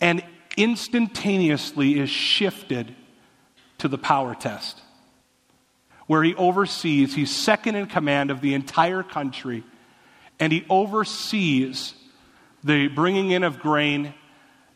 and 0.00 0.22
instantaneously 0.56 1.98
is 1.98 2.10
shifted 2.10 2.94
to 3.78 3.88
the 3.88 3.98
power 3.98 4.34
test, 4.34 4.80
where 6.06 6.22
he 6.22 6.34
oversees, 6.34 7.14
he's 7.14 7.34
second 7.34 7.76
in 7.76 7.86
command 7.86 8.30
of 8.30 8.40
the 8.40 8.54
entire 8.54 9.02
country, 9.02 9.64
and 10.38 10.52
he 10.52 10.64
oversees 10.68 11.94
the 12.62 12.88
bringing 12.88 13.30
in 13.30 13.44
of 13.44 13.58
grain 13.58 14.14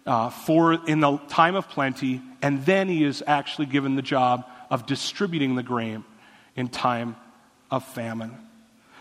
uh, 0.07 0.31
for 0.31 0.73
in 0.87 1.01
the 1.01 1.19
time 1.29 1.55
of 1.55 1.69
plenty, 1.69 2.23
and 2.43 2.65
then 2.65 2.89
he 2.89 3.05
is 3.05 3.23
actually 3.27 3.67
given 3.67 3.95
the 3.95 4.03
job 4.03 4.45
of 4.71 4.87
distributing 4.87 5.55
the 5.55 5.63
grain 5.63 6.05
in 6.57 6.69
time 6.69 7.17
of 7.71 7.85
famine. 7.85 8.37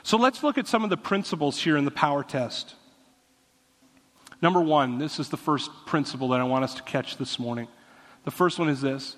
So 0.03 0.17
let's 0.17 0.43
look 0.43 0.57
at 0.57 0.67
some 0.67 0.83
of 0.83 0.89
the 0.89 0.97
principles 0.97 1.59
here 1.59 1.75
in 1.75 1.85
the 1.85 1.91
power 1.91 2.23
test. 2.23 2.75
Number 4.41 4.61
one, 4.61 4.99
this 4.99 5.19
is 5.19 5.29
the 5.29 5.37
first 5.37 5.71
principle 5.85 6.29
that 6.29 6.39
I 6.39 6.43
want 6.43 6.63
us 6.63 6.75
to 6.75 6.83
catch 6.83 7.17
this 7.17 7.39
morning. 7.39 7.67
The 8.25 8.31
first 8.31 8.59
one 8.59 8.69
is 8.69 8.81
this 8.81 9.15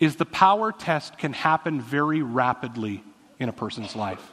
is 0.00 0.16
the 0.16 0.24
power 0.24 0.72
test 0.72 1.16
can 1.18 1.32
happen 1.32 1.80
very 1.80 2.22
rapidly 2.22 3.04
in 3.38 3.48
a 3.48 3.52
person's 3.52 3.94
life. 3.94 4.32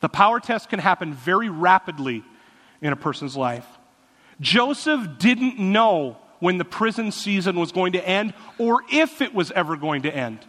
The 0.00 0.08
power 0.08 0.38
test 0.40 0.68
can 0.68 0.78
happen 0.78 1.14
very 1.14 1.48
rapidly 1.48 2.22
in 2.80 2.92
a 2.92 2.96
person's 2.96 3.36
life. 3.36 3.66
Joseph 4.40 5.18
didn't 5.18 5.58
know 5.58 6.16
when 6.40 6.58
the 6.58 6.64
prison 6.64 7.12
season 7.12 7.58
was 7.58 7.72
going 7.72 7.92
to 7.92 8.06
end 8.06 8.34
or 8.58 8.82
if 8.90 9.20
it 9.20 9.34
was 9.34 9.50
ever 9.52 9.76
going 9.76 10.02
to 10.02 10.14
end. 10.14 10.40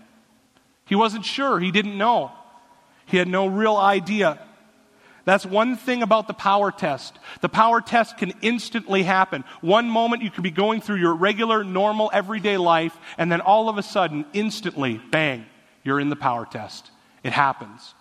He 0.86 0.96
wasn't 0.96 1.26
sure, 1.26 1.60
he 1.60 1.72
didn't 1.72 1.98
know. 1.98 2.32
He 3.06 3.18
had 3.18 3.28
no 3.28 3.48
real 3.48 3.78
idea. 3.78 4.40
That's 5.26 5.46
one 5.46 5.78
thing 5.78 6.04
about 6.04 6.28
the 6.28 6.34
power 6.34 6.72
test. 6.72 7.18
The 7.42 7.50
power 7.50 7.80
test 7.80 8.18
can 8.18 8.34
instantly 8.42 9.04
happen. 9.04 9.46
One 9.62 9.90
moment 9.90 10.22
you 10.22 10.30
could 10.30 10.44
be 10.44 10.52
going 10.52 10.82
through 10.82 10.98
your 10.98 11.16
regular, 11.16 11.64
normal, 11.64 12.10
everyday 12.14 12.58
life, 12.58 12.98
and 13.18 13.32
then 13.32 13.40
all 13.40 13.70
of 13.70 13.78
a 13.78 13.84
sudden, 13.84 14.26
instantly, 14.34 15.00
bang, 15.12 15.46
you're 15.84 16.00
in 16.00 16.10
the 16.10 16.18
power 16.18 16.46
test. 16.46 16.92
It 17.24 17.32
happens. 17.32 17.94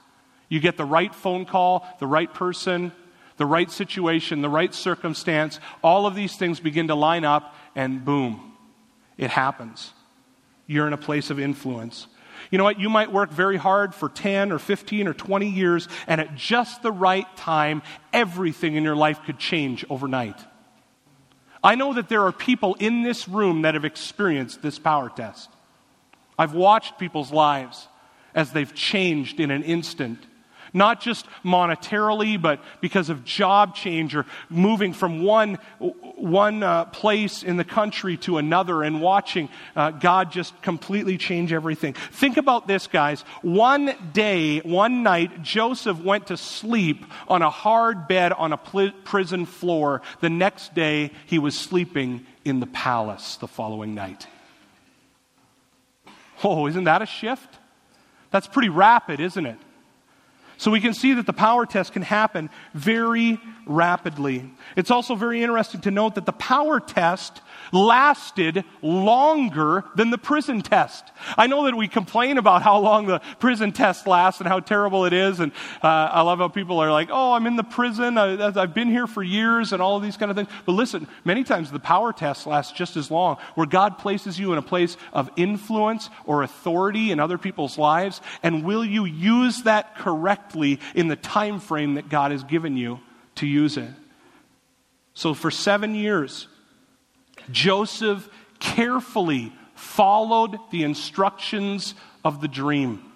You 0.49 0.59
get 0.59 0.77
the 0.77 0.85
right 0.85 1.15
phone 1.15 1.45
call, 1.45 1.87
the 2.01 2.07
right 2.07 2.33
person, 2.33 2.91
the 3.37 3.47
right 3.47 3.71
situation, 3.71 4.43
the 4.43 4.49
right 4.49 4.75
circumstance. 4.75 5.61
All 5.83 6.07
of 6.07 6.15
these 6.15 6.37
things 6.37 6.59
begin 6.59 6.89
to 6.89 6.95
line 6.95 7.25
up, 7.25 7.55
and 7.77 8.05
boom, 8.05 8.53
it 9.17 9.31
happens. 9.31 9.93
You're 10.67 10.87
in 10.89 10.93
a 10.93 10.99
place 10.99 11.31
of 11.31 11.39
influence. 11.39 12.09
You 12.51 12.59
know 12.59 12.65
what? 12.65 12.81
You 12.81 12.91
might 12.91 13.13
work 13.13 13.31
very 13.31 13.57
hard 13.57 13.95
for 13.95 14.09
10 14.09 14.53
or 14.53 14.59
15 14.59 15.09
or 15.09 15.15
20 15.15 15.49
years, 15.49 15.89
and 16.07 16.21
at 16.21 16.35
just 16.35 16.83
the 16.83 16.93
right 16.93 17.27
time, 17.37 17.83
everything 18.13 18.77
in 18.77 18.85
your 18.85 18.97
life 18.97 19.21
could 19.25 19.39
change 19.39 19.85
overnight. 19.89 20.39
I 21.65 21.77
know 21.77 21.95
that 21.95 22.09
there 22.09 22.23
are 22.23 22.33
people 22.33 22.75
in 22.75 23.03
this 23.03 23.29
room 23.29 23.63
that 23.63 23.75
have 23.75 23.85
experienced 23.85 24.63
this 24.63 24.79
power 24.79 25.09
test. 25.09 25.49
I've 26.39 26.55
watched 26.55 26.99
people's 26.99 27.31
lives 27.31 27.87
as 28.35 28.53
they've 28.53 28.75
changed 28.75 29.39
in 29.39 29.51
an 29.51 29.63
instant 29.63 30.19
not 30.73 31.01
just 31.01 31.27
monetarily, 31.45 32.41
but 32.41 32.61
because 32.81 33.11
of 33.11 33.25
job 33.25 33.75
change 33.75 34.15
or 34.15 34.27
moving 34.49 34.93
from 34.93 35.23
one, 35.23 35.59
one 35.79 36.63
uh, 36.63 36.87
place 36.87 37.43
in 37.43 37.57
the 37.57 37.65
country 37.65 38.17
to 38.19 38.39
another 38.39 38.83
and 38.83 39.01
watching 39.01 39.49
uh, 39.77 39.91
God 39.91 40.31
just 40.31 40.61
completely 40.63 41.19
change 41.19 41.53
everything. 41.53 41.95
Think 41.95 42.37
about 42.37 42.67
this, 42.67 42.87
guys. 42.87 43.23
One 43.43 43.95
day, 44.13 44.61
one 44.61 45.03
night, 45.03 45.43
Joseph 45.43 45.99
went 45.99 46.29
to 46.29 46.37
sleep 46.37 47.05
on 47.29 47.43
a 47.43 47.51
hard 47.51 48.09
bed 48.09 48.33
on 48.33 48.53
a 48.53 48.57
pl- 48.57 48.93
prison 49.05 49.47
floor. 49.47 50.03
The 50.21 50.31
next 50.31 50.75
day, 50.75 51.11
he 51.27 51.39
was 51.39 51.59
sleeping 51.59 52.27
in 52.45 52.61
the 52.61 52.67
palace 52.67 53.37
the 53.37 53.49
following 53.49 53.95
night. 53.95 54.27
Oh, 56.45 56.67
isn't 56.67 56.85
that 56.85 57.03
a 57.03 57.07
shift? 57.07 57.59
That's 58.31 58.49
pretty 58.49 58.69
rapid, 58.69 59.21
isn't 59.21 59.47
it? 59.47 59.59
So 60.63 60.71
we 60.71 60.81
can 60.81 60.95
see 60.95 61.15
that 61.15 61.27
the 61.27 61.33
power 61.33 61.67
test 61.67 61.93
can 61.93 62.03
happen 62.03 62.49
very 62.73 63.41
rapidly. 63.67 64.49
It's 64.77 64.93
also 64.93 65.17
very 65.17 65.43
interesting 65.43 65.81
to 65.81 65.91
note 65.91 66.15
that 66.15 66.25
the 66.25 66.33
power 66.33 66.79
test 66.79 67.41
lasted 67.73 68.65
longer 68.81 69.83
than 69.97 70.11
the 70.11 70.19
prison 70.19 70.61
test. 70.61 71.05
I 71.37 71.49
know 71.49 71.65
that 71.65 71.75
we 71.77 71.89
complain 71.89 72.39
about 72.39 72.63
how 72.63 72.79
long 72.79 73.07
the 73.07 73.21
prison 73.41 73.73
test 73.73 74.07
lasts 74.07 74.41
and 74.41 74.49
how 74.49 74.61
terrible 74.61 75.05
it 75.05 75.13
is. 75.13 75.41
And 75.41 75.51
uh, 75.83 75.89
I 75.89 76.23
love 76.23 76.39
how 76.39 76.47
people 76.49 76.79
are 76.79 76.93
like, 76.93 77.09
oh, 77.11 77.33
I'm 77.33 77.47
in 77.49 77.57
the 77.57 77.65
prison. 77.65 78.17
I, 78.17 78.53
have 78.53 78.75
been 78.75 78.89
here 78.89 79.09
for 79.09 79.23
years 79.23 79.73
and 79.73 79.83
all 79.83 79.97
of 79.97 80.03
these 80.03 80.17
kind 80.17 80.31
of 80.31 80.37
things. 80.37 80.49
But 80.65 80.73
listen, 80.73 81.09
many 81.25 81.43
times 81.43 81.73
the 81.73 81.81
power 81.81 82.13
test 82.13 82.47
lasts 82.47 82.73
just 82.73 82.97
as 82.97 83.11
long, 83.11 83.39
where 83.57 83.67
God 83.67 83.99
places 83.99 84.39
you 84.39 84.53
in 84.53 84.59
a 84.59 84.63
place 84.63 84.97
of 85.13 85.29
influence 85.35 86.09
or 86.25 86.45
authority 86.45 87.11
in 87.11 87.19
other 87.19 87.39
people's 87.39 87.79
lives. 87.79 88.21
And 88.45 88.65
will 88.65 88.85
you 88.85 89.07
use 89.07 89.63
that 89.63 89.97
correctly 89.97 90.52
in 90.95 91.09
the 91.09 91.17
time 91.17 91.61
frame 91.61 91.95
that 91.95 92.09
God 92.09 92.31
has 92.31 92.45
given 92.45 92.77
you 92.77 93.01
to 93.37 93.47
use 93.47 93.77
it? 93.77 93.91
So 95.15 95.35
for 95.35 95.51
seven 95.51 95.95
years, 95.95 96.49
Joseph 97.51 98.29
carefully 98.61 99.53
followed 99.75 100.59
the 100.71 100.85
instructions 100.85 101.95
of 102.25 102.41
the 102.41 102.49
dream. 102.49 103.13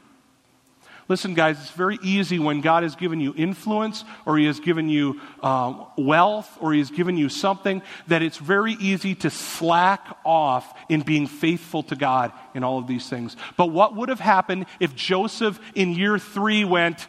Listen, 1.09 1.35
guys, 1.35 1.61
it's 1.61 1.71
very 1.71 1.99
easy 2.03 2.41
when 2.41 2.61
God 2.61 2.83
has 2.83 2.97
given 2.97 3.21
you 3.21 3.33
influence 3.37 4.05
or 4.25 4.37
He 4.39 4.47
has 4.47 4.59
given 4.59 4.89
you 4.89 5.21
uh, 5.41 5.85
wealth 5.97 6.59
or 6.61 6.73
He 6.73 6.81
has 6.81 6.91
given 6.91 7.17
you 7.17 7.29
something 7.29 7.81
that 8.09 8.23
it's 8.23 8.39
very 8.39 8.73
easy 8.73 9.15
to 9.17 9.31
slack 9.31 10.19
off 10.25 10.75
in 10.89 11.03
being 11.03 11.29
faithful 11.29 11.85
to 11.85 11.95
God 11.95 12.33
in 12.55 12.65
all 12.65 12.79
of 12.79 12.89
these 12.89 13.09
things. 13.09 13.37
But 13.57 13.67
what 13.67 13.95
would 13.95 14.09
have 14.09 14.19
happened 14.19 14.67
if 14.81 14.97
Joseph 14.97 15.61
in 15.77 15.95
year 15.95 16.19
three 16.19 16.65
went, 16.65 17.07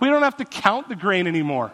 We 0.00 0.08
don't 0.08 0.22
have 0.22 0.36
to 0.36 0.44
count 0.44 0.88
the 0.88 0.96
grain 0.96 1.26
anymore? 1.26 1.72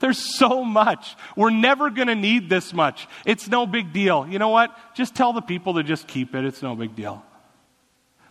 There's 0.00 0.36
so 0.36 0.64
much. 0.64 1.16
We're 1.36 1.50
never 1.50 1.88
going 1.88 2.08
to 2.08 2.16
need 2.16 2.48
this 2.48 2.72
much. 2.72 3.06
It's 3.24 3.46
no 3.46 3.66
big 3.66 3.92
deal. 3.92 4.26
You 4.28 4.40
know 4.40 4.48
what? 4.48 4.76
Just 4.94 5.14
tell 5.14 5.32
the 5.32 5.40
people 5.40 5.74
to 5.74 5.84
just 5.84 6.08
keep 6.08 6.34
it. 6.34 6.44
It's 6.44 6.60
no 6.60 6.74
big 6.74 6.96
deal. 6.96 7.24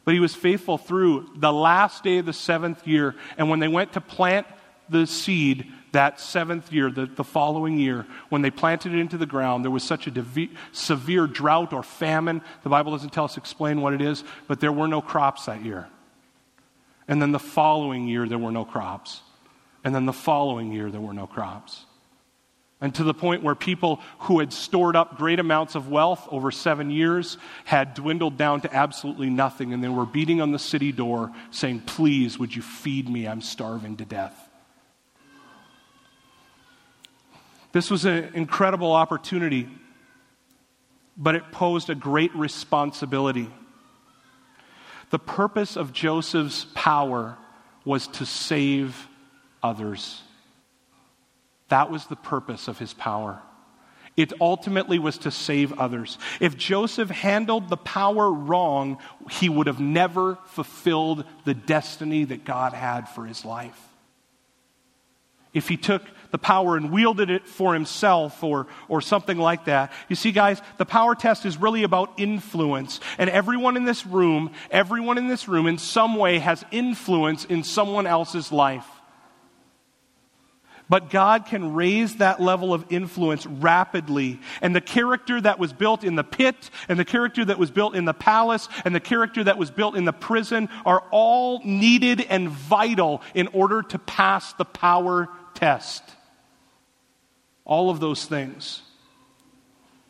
But 0.03 0.13
he 0.13 0.19
was 0.19 0.35
faithful 0.35 0.77
through 0.77 1.29
the 1.37 1.53
last 1.53 2.03
day 2.03 2.17
of 2.17 2.25
the 2.25 2.33
seventh 2.33 2.85
year. 2.85 3.15
And 3.37 3.49
when 3.49 3.59
they 3.59 3.69
went 3.69 3.93
to 3.93 4.01
plant 4.01 4.47
the 4.89 5.07
seed 5.07 5.71
that 5.93 6.19
seventh 6.19 6.71
year, 6.71 6.91
the, 6.91 7.05
the 7.05 7.23
following 7.23 7.77
year, 7.77 8.05
when 8.29 8.41
they 8.41 8.51
planted 8.51 8.93
it 8.93 8.99
into 8.99 9.17
the 9.17 9.25
ground, 9.25 9.63
there 9.63 9.71
was 9.71 9.83
such 9.83 10.07
a 10.07 10.49
severe 10.71 11.27
drought 11.27 11.73
or 11.73 11.83
famine. 11.83 12.41
The 12.63 12.69
Bible 12.69 12.91
doesn't 12.91 13.11
tell 13.11 13.25
us 13.25 13.37
explain 13.37 13.81
what 13.81 13.93
it 13.93 14.01
is, 14.01 14.23
but 14.47 14.59
there 14.59 14.71
were 14.71 14.87
no 14.87 15.01
crops 15.01 15.45
that 15.45 15.63
year. 15.63 15.87
And 17.11 17.21
then 17.21 17.33
the 17.33 17.39
following 17.39 18.07
year, 18.07 18.25
there 18.25 18.37
were 18.37 18.53
no 18.53 18.63
crops. 18.63 19.21
And 19.83 19.93
then 19.93 20.05
the 20.05 20.13
following 20.13 20.71
year, 20.71 20.89
there 20.89 21.01
were 21.01 21.13
no 21.13 21.27
crops. 21.27 21.85
And 22.79 22.95
to 22.95 23.03
the 23.03 23.13
point 23.13 23.43
where 23.43 23.53
people 23.53 23.99
who 24.19 24.39
had 24.39 24.53
stored 24.53 24.95
up 24.95 25.17
great 25.17 25.37
amounts 25.37 25.75
of 25.75 25.89
wealth 25.89 26.25
over 26.31 26.51
seven 26.51 26.89
years 26.89 27.37
had 27.65 27.95
dwindled 27.95 28.37
down 28.37 28.61
to 28.61 28.73
absolutely 28.73 29.29
nothing. 29.29 29.73
And 29.73 29.83
they 29.83 29.89
were 29.89 30.05
beating 30.05 30.39
on 30.39 30.53
the 30.53 30.57
city 30.57 30.93
door 30.93 31.33
saying, 31.51 31.81
Please, 31.81 32.39
would 32.39 32.55
you 32.55 32.61
feed 32.61 33.09
me? 33.09 33.27
I'm 33.27 33.41
starving 33.41 33.97
to 33.97 34.05
death. 34.05 34.49
This 37.73 37.91
was 37.91 38.05
an 38.05 38.31
incredible 38.35 38.93
opportunity, 38.93 39.67
but 41.17 41.35
it 41.35 41.51
posed 41.51 41.89
a 41.89 41.95
great 41.95 42.33
responsibility. 42.33 43.49
The 45.11 45.19
purpose 45.19 45.75
of 45.75 45.93
Joseph's 45.93 46.65
power 46.73 47.37
was 47.85 48.07
to 48.07 48.25
save 48.25 49.07
others. 49.61 50.21
That 51.69 51.91
was 51.91 52.07
the 52.07 52.15
purpose 52.15 52.67
of 52.67 52.79
his 52.79 52.93
power. 52.93 53.41
It 54.17 54.33
ultimately 54.41 54.99
was 54.99 55.17
to 55.19 55.31
save 55.31 55.73
others. 55.79 56.17
If 56.39 56.57
Joseph 56.57 57.09
handled 57.09 57.69
the 57.69 57.77
power 57.77 58.31
wrong, 58.31 58.97
he 59.29 59.47
would 59.47 59.67
have 59.67 59.79
never 59.79 60.37
fulfilled 60.47 61.25
the 61.45 61.53
destiny 61.53 62.25
that 62.25 62.43
God 62.43 62.73
had 62.73 63.07
for 63.07 63.25
his 63.25 63.45
life. 63.45 63.79
If 65.53 65.67
he 65.67 65.77
took 65.77 66.03
the 66.31 66.37
power 66.37 66.75
and 66.77 66.91
wielded 66.91 67.29
it 67.29 67.47
for 67.47 67.73
himself 67.73 68.43
or, 68.43 68.67
or 68.87 69.01
something 69.01 69.37
like 69.37 69.65
that. 69.65 69.91
You 70.09 70.15
see, 70.15 70.31
guys, 70.31 70.61
the 70.77 70.85
power 70.85 71.15
test 71.15 71.45
is 71.45 71.57
really 71.57 71.83
about 71.83 72.13
influence. 72.17 72.99
And 73.17 73.29
everyone 73.29 73.77
in 73.77 73.85
this 73.85 74.05
room, 74.05 74.51
everyone 74.69 75.17
in 75.17 75.27
this 75.27 75.47
room 75.47 75.67
in 75.67 75.77
some 75.77 76.15
way 76.15 76.39
has 76.39 76.63
influence 76.71 77.45
in 77.45 77.63
someone 77.63 78.07
else's 78.07 78.51
life. 78.51 78.87
But 80.91 81.09
God 81.09 81.45
can 81.45 81.73
raise 81.73 82.17
that 82.17 82.41
level 82.41 82.73
of 82.73 82.85
influence 82.89 83.45
rapidly. 83.45 84.41
And 84.61 84.75
the 84.75 84.81
character 84.81 85.39
that 85.39 85.57
was 85.57 85.71
built 85.71 86.03
in 86.03 86.17
the 86.17 86.23
pit, 86.25 86.69
and 86.89 86.99
the 86.99 87.05
character 87.05 87.45
that 87.45 87.57
was 87.57 87.71
built 87.71 87.95
in 87.95 88.03
the 88.03 88.13
palace, 88.13 88.67
and 88.83 88.93
the 88.93 88.99
character 88.99 89.41
that 89.45 89.57
was 89.57 89.71
built 89.71 89.95
in 89.95 90.03
the 90.03 90.11
prison 90.11 90.67
are 90.85 91.01
all 91.09 91.61
needed 91.63 92.19
and 92.19 92.49
vital 92.49 93.21
in 93.33 93.47
order 93.53 93.83
to 93.83 93.99
pass 93.99 94.51
the 94.51 94.65
power 94.65 95.29
test. 95.53 96.03
All 97.71 97.89
of 97.89 98.01
those 98.01 98.25
things. 98.25 98.81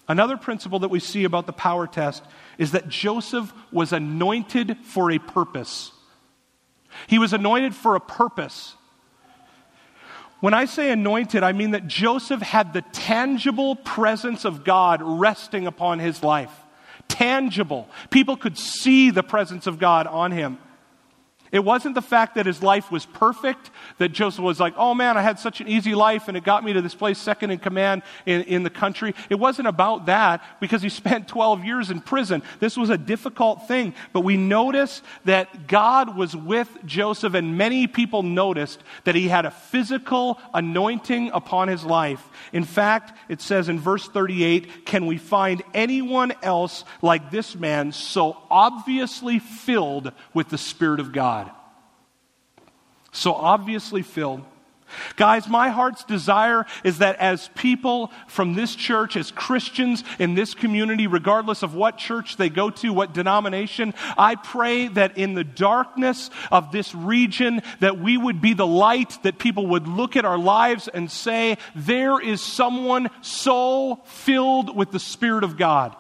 Another 0.07 0.35
principle 0.35 0.79
that 0.79 0.89
we 0.89 0.99
see 0.99 1.25
about 1.25 1.45
the 1.45 1.53
power 1.53 1.85
test 1.85 2.23
is 2.57 2.71
that 2.71 2.89
Joseph 2.89 3.53
was 3.71 3.93
anointed 3.93 4.77
for 4.83 5.11
a 5.11 5.19
purpose. 5.19 5.91
He 7.05 7.19
was 7.19 7.33
anointed 7.33 7.75
for 7.75 7.95
a 7.95 7.99
purpose. 7.99 8.73
When 10.39 10.55
I 10.55 10.65
say 10.65 10.91
anointed, 10.91 11.43
I 11.43 11.51
mean 11.51 11.71
that 11.71 11.85
Joseph 11.85 12.41
had 12.41 12.73
the 12.73 12.81
tangible 12.93 13.75
presence 13.75 14.43
of 14.43 14.63
God 14.63 14.99
resting 15.03 15.67
upon 15.67 15.99
his 15.99 16.23
life. 16.23 16.51
Tangible. 17.09 17.87
People 18.09 18.37
could 18.37 18.57
see 18.57 19.11
the 19.11 19.21
presence 19.21 19.67
of 19.67 19.77
God 19.77 20.07
on 20.07 20.31
him. 20.31 20.57
It 21.51 21.65
wasn't 21.65 21.95
the 21.95 22.01
fact 22.01 22.35
that 22.35 22.45
his 22.45 22.63
life 22.63 22.91
was 22.91 23.05
perfect, 23.05 23.71
that 23.97 24.09
Joseph 24.09 24.43
was 24.43 24.59
like, 24.59 24.73
oh 24.77 24.93
man, 24.93 25.17
I 25.17 25.21
had 25.21 25.37
such 25.37 25.59
an 25.59 25.67
easy 25.67 25.93
life 25.93 26.29
and 26.29 26.37
it 26.37 26.45
got 26.45 26.63
me 26.63 26.71
to 26.73 26.81
this 26.81 26.95
place 26.95 27.17
second 27.17 27.51
in 27.51 27.59
command 27.59 28.03
in, 28.25 28.43
in 28.43 28.63
the 28.63 28.69
country. 28.69 29.13
It 29.29 29.35
wasn't 29.35 29.67
about 29.67 30.05
that 30.05 30.43
because 30.61 30.81
he 30.81 30.89
spent 31.01 31.27
12 31.27 31.65
years 31.65 31.91
in 31.91 31.99
prison. 31.99 32.41
This 32.59 32.77
was 32.77 32.89
a 32.89 32.97
difficult 32.97 33.67
thing. 33.67 33.93
But 34.13 34.21
we 34.21 34.37
notice 34.37 35.01
that 35.25 35.67
God 35.67 36.15
was 36.15 36.35
with 36.35 36.69
Joseph 36.85 37.33
and 37.33 37.57
many 37.57 37.85
people 37.85 38.23
noticed 38.23 38.81
that 39.03 39.15
he 39.15 39.27
had 39.27 39.45
a 39.45 39.51
physical 39.51 40.39
anointing 40.53 41.31
upon 41.33 41.67
his 41.67 41.83
life. 41.83 42.23
In 42.53 42.63
fact, 42.63 43.17
it 43.29 43.41
says 43.41 43.67
in 43.67 43.79
verse 43.79 44.07
38, 44.07 44.85
can 44.85 45.05
we 45.05 45.17
find 45.17 45.63
anyone 45.73 46.33
else 46.41 46.85
like 47.01 47.29
this 47.29 47.55
man 47.55 47.91
so 47.91 48.37
obviously 48.49 49.39
filled 49.39 50.11
with 50.33 50.49
the 50.49 50.57
Spirit 50.57 50.99
of 50.99 51.11
God? 51.11 51.40
So 53.11 53.33
obviously 53.33 54.01
filled. 54.01 54.43
Guys, 55.15 55.47
my 55.47 55.69
heart's 55.69 56.03
desire 56.03 56.65
is 56.83 56.99
that 56.99 57.15
as 57.17 57.49
people 57.55 58.11
from 58.27 58.53
this 58.53 58.75
church, 58.75 59.15
as 59.15 59.31
Christians 59.31 60.03
in 60.19 60.35
this 60.35 60.53
community, 60.53 61.07
regardless 61.07 61.63
of 61.63 61.75
what 61.75 61.97
church 61.97 62.37
they 62.37 62.49
go 62.49 62.69
to, 62.69 62.93
what 62.93 63.13
denomination, 63.13 63.93
I 64.17 64.35
pray 64.35 64.87
that 64.89 65.17
in 65.17 65.33
the 65.33 65.43
darkness 65.43 66.29
of 66.51 66.71
this 66.71 66.93
region, 66.93 67.61
that 67.79 67.99
we 67.99 68.17
would 68.17 68.41
be 68.41 68.53
the 68.53 68.67
light, 68.67 69.17
that 69.23 69.39
people 69.39 69.67
would 69.67 69.87
look 69.87 70.15
at 70.15 70.25
our 70.25 70.37
lives 70.37 70.87
and 70.87 71.09
say, 71.09 71.57
there 71.75 72.19
is 72.19 72.41
someone 72.41 73.09
so 73.21 74.01
filled 74.05 74.75
with 74.75 74.91
the 74.91 74.99
Spirit 74.99 75.43
of 75.43 75.57
God. 75.57 75.95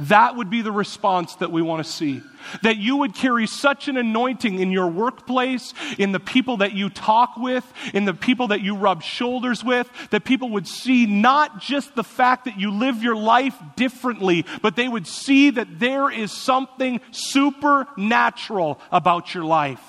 That 0.00 0.36
would 0.36 0.48
be 0.48 0.62
the 0.62 0.70
response 0.70 1.34
that 1.36 1.50
we 1.50 1.60
want 1.60 1.84
to 1.84 1.90
see. 1.90 2.22
That 2.62 2.76
you 2.76 2.98
would 2.98 3.14
carry 3.14 3.48
such 3.48 3.88
an 3.88 3.96
anointing 3.96 4.60
in 4.60 4.70
your 4.70 4.86
workplace, 4.86 5.74
in 5.98 6.12
the 6.12 6.20
people 6.20 6.58
that 6.58 6.72
you 6.72 6.88
talk 6.88 7.36
with, 7.36 7.64
in 7.92 8.04
the 8.04 8.14
people 8.14 8.48
that 8.48 8.60
you 8.60 8.76
rub 8.76 9.02
shoulders 9.02 9.64
with, 9.64 9.90
that 10.10 10.24
people 10.24 10.50
would 10.50 10.68
see 10.68 11.06
not 11.06 11.60
just 11.60 11.96
the 11.96 12.04
fact 12.04 12.44
that 12.44 12.60
you 12.60 12.70
live 12.70 13.02
your 13.02 13.16
life 13.16 13.56
differently, 13.74 14.46
but 14.62 14.76
they 14.76 14.86
would 14.86 15.06
see 15.06 15.50
that 15.50 15.80
there 15.80 16.10
is 16.10 16.30
something 16.30 17.00
supernatural 17.10 18.80
about 18.92 19.34
your 19.34 19.44
life. 19.44 19.82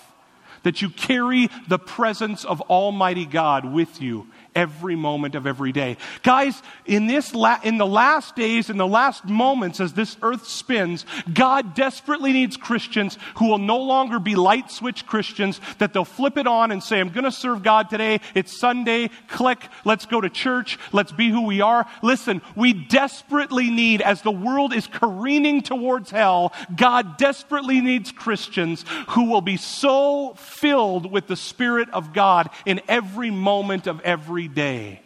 That 0.63 0.82
you 0.82 0.89
carry 0.89 1.50
the 1.68 1.80
presence 1.80 2.46
of 2.46 2.62
Almighty 2.62 3.25
God 3.25 3.63
with 3.63 4.01
you 4.01 4.28
every 4.56 4.96
moment 4.96 5.36
of 5.36 5.48
every 5.48 5.72
day. 5.72 5.98
Guys, 6.24 6.62
in, 6.86 7.08
this 7.08 7.34
la- 7.34 7.60
in 7.63 7.77
the 7.77 7.86
last 7.86 8.36
days, 8.36 8.70
in 8.70 8.77
the 8.77 8.88
last 8.88 9.25
moments 9.25 9.79
as 9.79 9.94
this 9.94 10.18
earth 10.22 10.48
spins, 10.48 11.06
God 11.32 11.75
desperately 11.75 12.34
needs 12.34 12.58
Christians 12.58 13.18
who 13.38 13.48
will 13.48 13.58
no 13.58 13.77
longer 13.77 14.20
be 14.20 14.36
light 14.36 14.72
switch 14.72 15.06
Christians, 15.06 15.60
that 15.77 15.94
they'll 15.94 16.06
flip 16.06 16.38
it 16.38 16.48
on 16.48 16.72
and 16.72 16.84
say, 16.84 17.00
I'm 17.00 17.10
going 17.10 17.24
to 17.24 17.32
serve 17.32 17.63
God 17.63 17.89
today. 17.89 18.20
It's 18.36 18.58
Sunday. 18.60 19.10
Click. 19.27 19.63
Let's 19.86 20.06
go 20.06 20.22
to 20.22 20.29
church. 20.29 20.77
Let's 20.91 21.12
be 21.12 21.29
who 21.29 21.46
we 21.46 21.62
are. 21.62 21.86
Listen, 22.01 22.41
we 22.56 22.74
desperately 22.74 23.70
need, 23.70 24.01
as 24.01 24.22
the 24.22 24.32
world 24.32 24.74
is 24.74 24.88
careening 24.88 25.62
towards 25.62 26.12
hell, 26.12 26.53
God 26.75 27.18
desperately 27.18 27.82
needs 27.82 28.12
Christians 28.12 28.86
who 29.10 29.29
will 29.29 29.41
be 29.41 29.58
so 29.58 30.34
filled 30.36 31.12
with 31.12 31.28
the 31.28 31.36
Spirit 31.36 31.89
of 31.91 32.13
God 32.13 32.50
in 32.65 32.82
every 32.88 33.32
moment 33.32 33.88
of 33.88 34.02
every 34.02 34.38
day. 34.47 35.02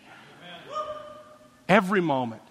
Every 1.68 2.02
moment. 2.02 2.42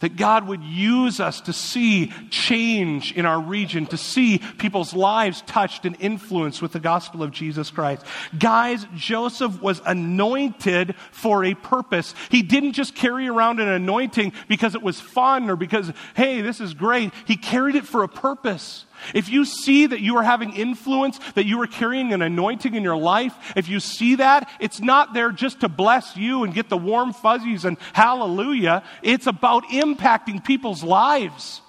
That 0.00 0.16
God 0.16 0.46
would 0.46 0.62
use 0.62 1.20
us 1.20 1.40
to 1.42 1.54
see 1.54 2.12
change 2.28 3.12
in 3.12 3.24
our 3.24 3.40
region, 3.40 3.86
to 3.86 3.96
see 3.96 4.42
people's 4.58 4.92
lives 4.92 5.42
touched 5.46 5.86
and 5.86 5.96
influenced 5.98 6.60
with 6.60 6.72
the 6.72 6.80
gospel 6.80 7.22
of 7.22 7.30
Jesus 7.30 7.70
Christ. 7.70 8.04
Guys, 8.38 8.86
Joseph 8.94 9.62
was 9.62 9.80
anointed 9.86 10.96
for 11.12 11.44
a 11.46 11.54
purpose. 11.54 12.14
He 12.30 12.42
didn't 12.42 12.72
just 12.72 12.94
carry 12.94 13.26
around 13.26 13.58
an 13.58 13.68
anointing 13.68 14.34
because 14.48 14.74
it 14.74 14.82
was 14.82 15.00
fun 15.00 15.48
or 15.48 15.56
because, 15.56 15.90
hey, 16.14 16.42
this 16.42 16.60
is 16.60 16.74
great. 16.74 17.10
He 17.26 17.36
carried 17.36 17.74
it 17.74 17.86
for 17.86 18.02
a 18.02 18.08
purpose. 18.08 18.85
If 19.14 19.28
you 19.28 19.44
see 19.44 19.86
that 19.86 20.00
you 20.00 20.16
are 20.16 20.22
having 20.22 20.54
influence, 20.54 21.18
that 21.34 21.46
you 21.46 21.60
are 21.60 21.66
carrying 21.66 22.12
an 22.12 22.22
anointing 22.22 22.74
in 22.74 22.82
your 22.82 22.96
life, 22.96 23.34
if 23.56 23.68
you 23.68 23.80
see 23.80 24.16
that, 24.16 24.50
it's 24.60 24.80
not 24.80 25.14
there 25.14 25.32
just 25.32 25.60
to 25.60 25.68
bless 25.68 26.16
you 26.16 26.44
and 26.44 26.54
get 26.54 26.68
the 26.68 26.76
warm 26.76 27.12
fuzzies 27.12 27.64
and 27.64 27.76
hallelujah. 27.92 28.82
It's 29.02 29.26
about 29.26 29.64
impacting 29.64 30.44
people's 30.44 30.82
lives. 30.82 31.60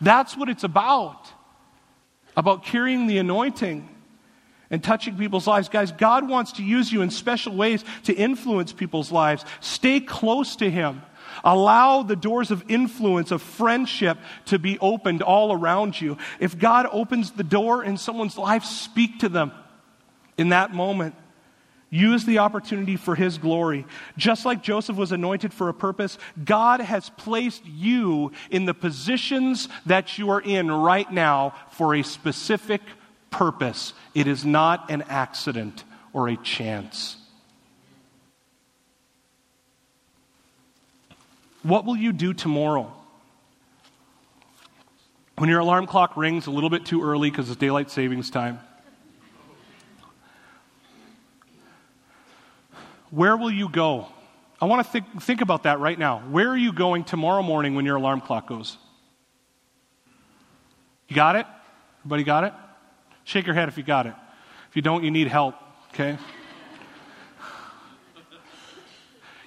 That's 0.00 0.36
what 0.36 0.48
it's 0.48 0.64
about. 0.64 1.26
About 2.36 2.64
carrying 2.64 3.06
the 3.06 3.18
anointing 3.18 3.88
and 4.70 4.84
touching 4.84 5.16
people's 5.16 5.46
lives. 5.46 5.68
Guys, 5.68 5.92
God 5.92 6.28
wants 6.28 6.52
to 6.52 6.62
use 6.62 6.92
you 6.92 7.02
in 7.02 7.10
special 7.10 7.54
ways 7.56 7.84
to 8.04 8.14
influence 8.14 8.72
people's 8.72 9.10
lives. 9.10 9.44
Stay 9.60 10.00
close 10.00 10.56
to 10.56 10.70
Him. 10.70 11.02
Allow 11.44 12.02
the 12.02 12.16
doors 12.16 12.50
of 12.50 12.64
influence, 12.68 13.30
of 13.30 13.42
friendship 13.42 14.18
to 14.46 14.58
be 14.58 14.78
opened 14.78 15.22
all 15.22 15.52
around 15.52 16.00
you. 16.00 16.18
If 16.40 16.58
God 16.58 16.86
opens 16.90 17.32
the 17.32 17.44
door 17.44 17.84
in 17.84 17.96
someone's 17.96 18.38
life, 18.38 18.64
speak 18.64 19.20
to 19.20 19.28
them 19.28 19.52
in 20.36 20.50
that 20.50 20.72
moment. 20.72 21.14
Use 21.90 22.24
the 22.24 22.38
opportunity 22.38 22.96
for 22.96 23.14
His 23.14 23.38
glory. 23.38 23.86
Just 24.16 24.44
like 24.44 24.62
Joseph 24.62 24.96
was 24.96 25.12
anointed 25.12 25.54
for 25.54 25.68
a 25.68 25.74
purpose, 25.74 26.18
God 26.44 26.80
has 26.80 27.10
placed 27.10 27.64
you 27.64 28.32
in 28.50 28.66
the 28.66 28.74
positions 28.74 29.68
that 29.86 30.18
you 30.18 30.30
are 30.30 30.40
in 30.40 30.70
right 30.70 31.10
now 31.10 31.54
for 31.70 31.94
a 31.94 32.02
specific 32.02 32.82
purpose. 33.30 33.94
It 34.14 34.26
is 34.26 34.44
not 34.44 34.90
an 34.90 35.02
accident 35.02 35.84
or 36.12 36.28
a 36.28 36.36
chance. 36.36 37.17
What 41.62 41.84
will 41.84 41.96
you 41.96 42.12
do 42.12 42.32
tomorrow? 42.32 42.92
When 45.36 45.48
your 45.48 45.60
alarm 45.60 45.86
clock 45.86 46.16
rings 46.16 46.46
a 46.46 46.50
little 46.50 46.70
bit 46.70 46.84
too 46.84 47.02
early 47.02 47.30
because 47.30 47.48
it's 47.48 47.58
daylight 47.58 47.90
savings 47.90 48.30
time, 48.30 48.58
where 53.10 53.36
will 53.36 53.50
you 53.50 53.68
go? 53.68 54.08
I 54.60 54.64
want 54.64 54.84
to 54.84 54.90
think, 54.90 55.22
think 55.22 55.40
about 55.40 55.62
that 55.62 55.78
right 55.78 55.98
now. 55.98 56.18
Where 56.30 56.48
are 56.48 56.56
you 56.56 56.72
going 56.72 57.04
tomorrow 57.04 57.42
morning 57.42 57.76
when 57.76 57.84
your 57.84 57.96
alarm 57.96 58.20
clock 58.20 58.48
goes? 58.48 58.76
You 61.06 61.14
got 61.14 61.36
it? 61.36 61.46
Everybody 62.00 62.24
got 62.24 62.44
it? 62.44 62.52
Shake 63.24 63.46
your 63.46 63.54
head 63.54 63.68
if 63.68 63.76
you 63.76 63.84
got 63.84 64.06
it. 64.06 64.14
If 64.70 64.76
you 64.76 64.82
don't, 64.82 65.04
you 65.04 65.10
need 65.10 65.28
help, 65.28 65.54
okay? 65.94 66.18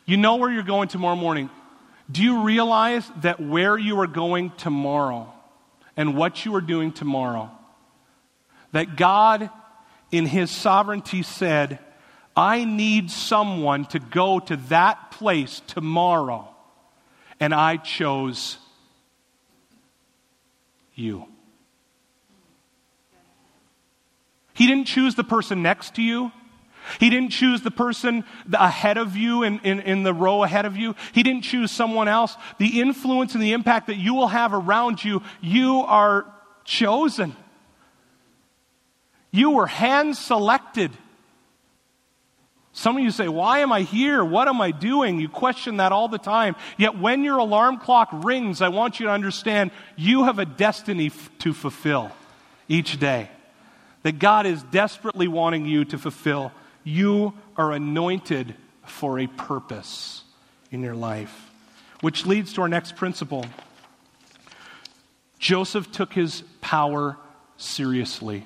You 0.04 0.18
know 0.18 0.38
where 0.38 0.52
you're 0.52 0.64
going 0.64 0.90
tomorrow 0.90 1.16
morning. 1.16 1.50
Do 2.12 2.22
you 2.22 2.42
realize 2.44 3.10
that 3.22 3.40
where 3.40 3.78
you 3.78 4.00
are 4.02 4.08
going 4.08 4.52
tomorrow 4.58 5.32
and 5.96 6.16
what 6.16 6.46
you 6.46 6.56
are 6.56 6.62
doing 6.62 6.92
tomorrow, 6.92 7.50
that 8.72 8.98
God 8.98 9.50
in 10.12 10.26
His 10.26 10.52
sovereignty 10.52 11.24
said, 11.24 11.80
I 12.36 12.64
need 12.64 13.12
someone 13.12 13.86
to 13.86 14.00
go 14.00 14.40
to 14.40 14.58
that 14.70 15.12
place 15.12 15.62
tomorrow, 15.68 16.48
and 17.40 17.54
I 17.54 17.78
chose 17.78 18.58
you. 20.96 21.26
He 24.54 24.68
didn't 24.68 24.86
choose 24.86 25.16
the 25.16 25.24
person 25.24 25.62
next 25.62 25.96
to 25.96 26.02
you. 26.02 26.32
He 27.00 27.10
didn't 27.10 27.30
choose 27.30 27.62
the 27.62 27.72
person 27.72 28.24
ahead 28.54 28.98
of 28.98 29.16
you 29.16 29.44
in, 29.44 29.60
in, 29.60 29.80
in, 29.82 30.04
the 30.04 30.14
row 30.14 30.44
ahead 30.44 30.66
of 30.66 30.76
you. 30.76 30.96
He 31.14 31.24
didn't 31.24 31.44
choose 31.44 31.72
someone 31.72 32.08
else. 32.08 32.36
The 32.58 32.82
influence 32.82 33.34
and 33.34 33.44
the 33.44 33.54
impact 33.54 33.88
that 33.88 33.98
you 33.98 34.14
will 34.14 34.28
have 34.28 34.54
around 34.54 35.04
you, 35.04 35.22
you 35.42 35.80
are 35.80 36.26
chosen. 36.66 37.36
You 39.32 39.52
were 39.52 39.68
hand 39.68 40.18
selected. 40.18 40.92
Some 42.74 42.98
of 42.98 43.04
you 43.04 43.12
say, 43.12 43.28
Why 43.28 43.60
am 43.60 43.72
I 43.72 43.82
here? 43.82 44.24
What 44.24 44.48
am 44.48 44.62
I 44.62 44.72
doing? 44.72 45.20
You 45.20 45.30
question 45.30 45.78
that 45.78 45.92
all 45.92 46.08
the 46.08 46.18
time. 46.18 46.56
Yet 46.78 46.98
when 46.98 47.24
your 47.24 47.38
alarm 47.38 47.78
clock 47.78 48.10
rings, 48.12 48.62
I 48.62 48.70
want 48.70 49.00
you 49.00 49.08
to 49.08 49.12
understand 49.12 49.72
you 49.96 50.26
have 50.26 50.40
a 50.40 50.46
destiny 50.46 51.08
f- 51.08 51.30
to 51.40 51.54
fulfill 51.54 52.12
each 52.68 53.00
day. 53.00 53.30
That 54.04 54.20
God 54.20 54.46
is 54.46 54.64
desperately 54.64 55.28
wanting 55.28 55.66
you 55.66 55.86
to 55.86 55.98
fulfill 55.98 56.52
you 56.84 57.34
are 57.58 57.72
anointed 57.72 58.56
for 58.86 59.20
a 59.20 59.28
purpose 59.28 60.24
in 60.72 60.82
your 60.82 60.96
life. 60.96 61.50
Which 62.02 62.26
leads 62.26 62.54
to 62.54 62.62
our 62.62 62.70
next 62.70 62.96
principle. 62.96 63.46
Joseph 65.38 65.92
took 65.92 66.14
his 66.14 66.44
power 66.62 67.18
seriously. 67.58 68.46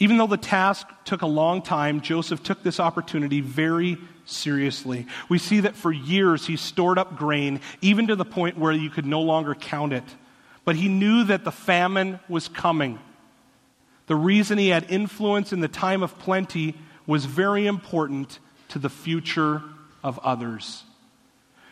Even 0.00 0.16
though 0.16 0.28
the 0.28 0.36
task 0.36 0.86
took 1.04 1.22
a 1.22 1.26
long 1.26 1.62
time, 1.62 2.00
Joseph 2.00 2.42
took 2.42 2.62
this 2.62 2.78
opportunity 2.78 3.40
very 3.40 3.98
seriously. 4.24 5.06
We 5.28 5.38
see 5.38 5.60
that 5.60 5.74
for 5.74 5.90
years 5.90 6.46
he 6.46 6.56
stored 6.56 6.98
up 6.98 7.16
grain, 7.16 7.60
even 7.80 8.06
to 8.08 8.16
the 8.16 8.24
point 8.24 8.58
where 8.58 8.72
you 8.72 8.90
could 8.90 9.06
no 9.06 9.22
longer 9.22 9.54
count 9.54 9.92
it. 9.92 10.04
But 10.64 10.76
he 10.76 10.88
knew 10.88 11.24
that 11.24 11.44
the 11.44 11.50
famine 11.50 12.20
was 12.28 12.46
coming. 12.46 13.00
The 14.08 14.16
reason 14.16 14.58
he 14.58 14.68
had 14.68 14.90
influence 14.90 15.52
in 15.52 15.60
the 15.60 15.68
time 15.68 16.02
of 16.02 16.18
plenty 16.18 16.74
was 17.06 17.24
very 17.24 17.66
important 17.66 18.38
to 18.68 18.78
the 18.78 18.90
future 18.90 19.62
of 20.02 20.18
others. 20.20 20.82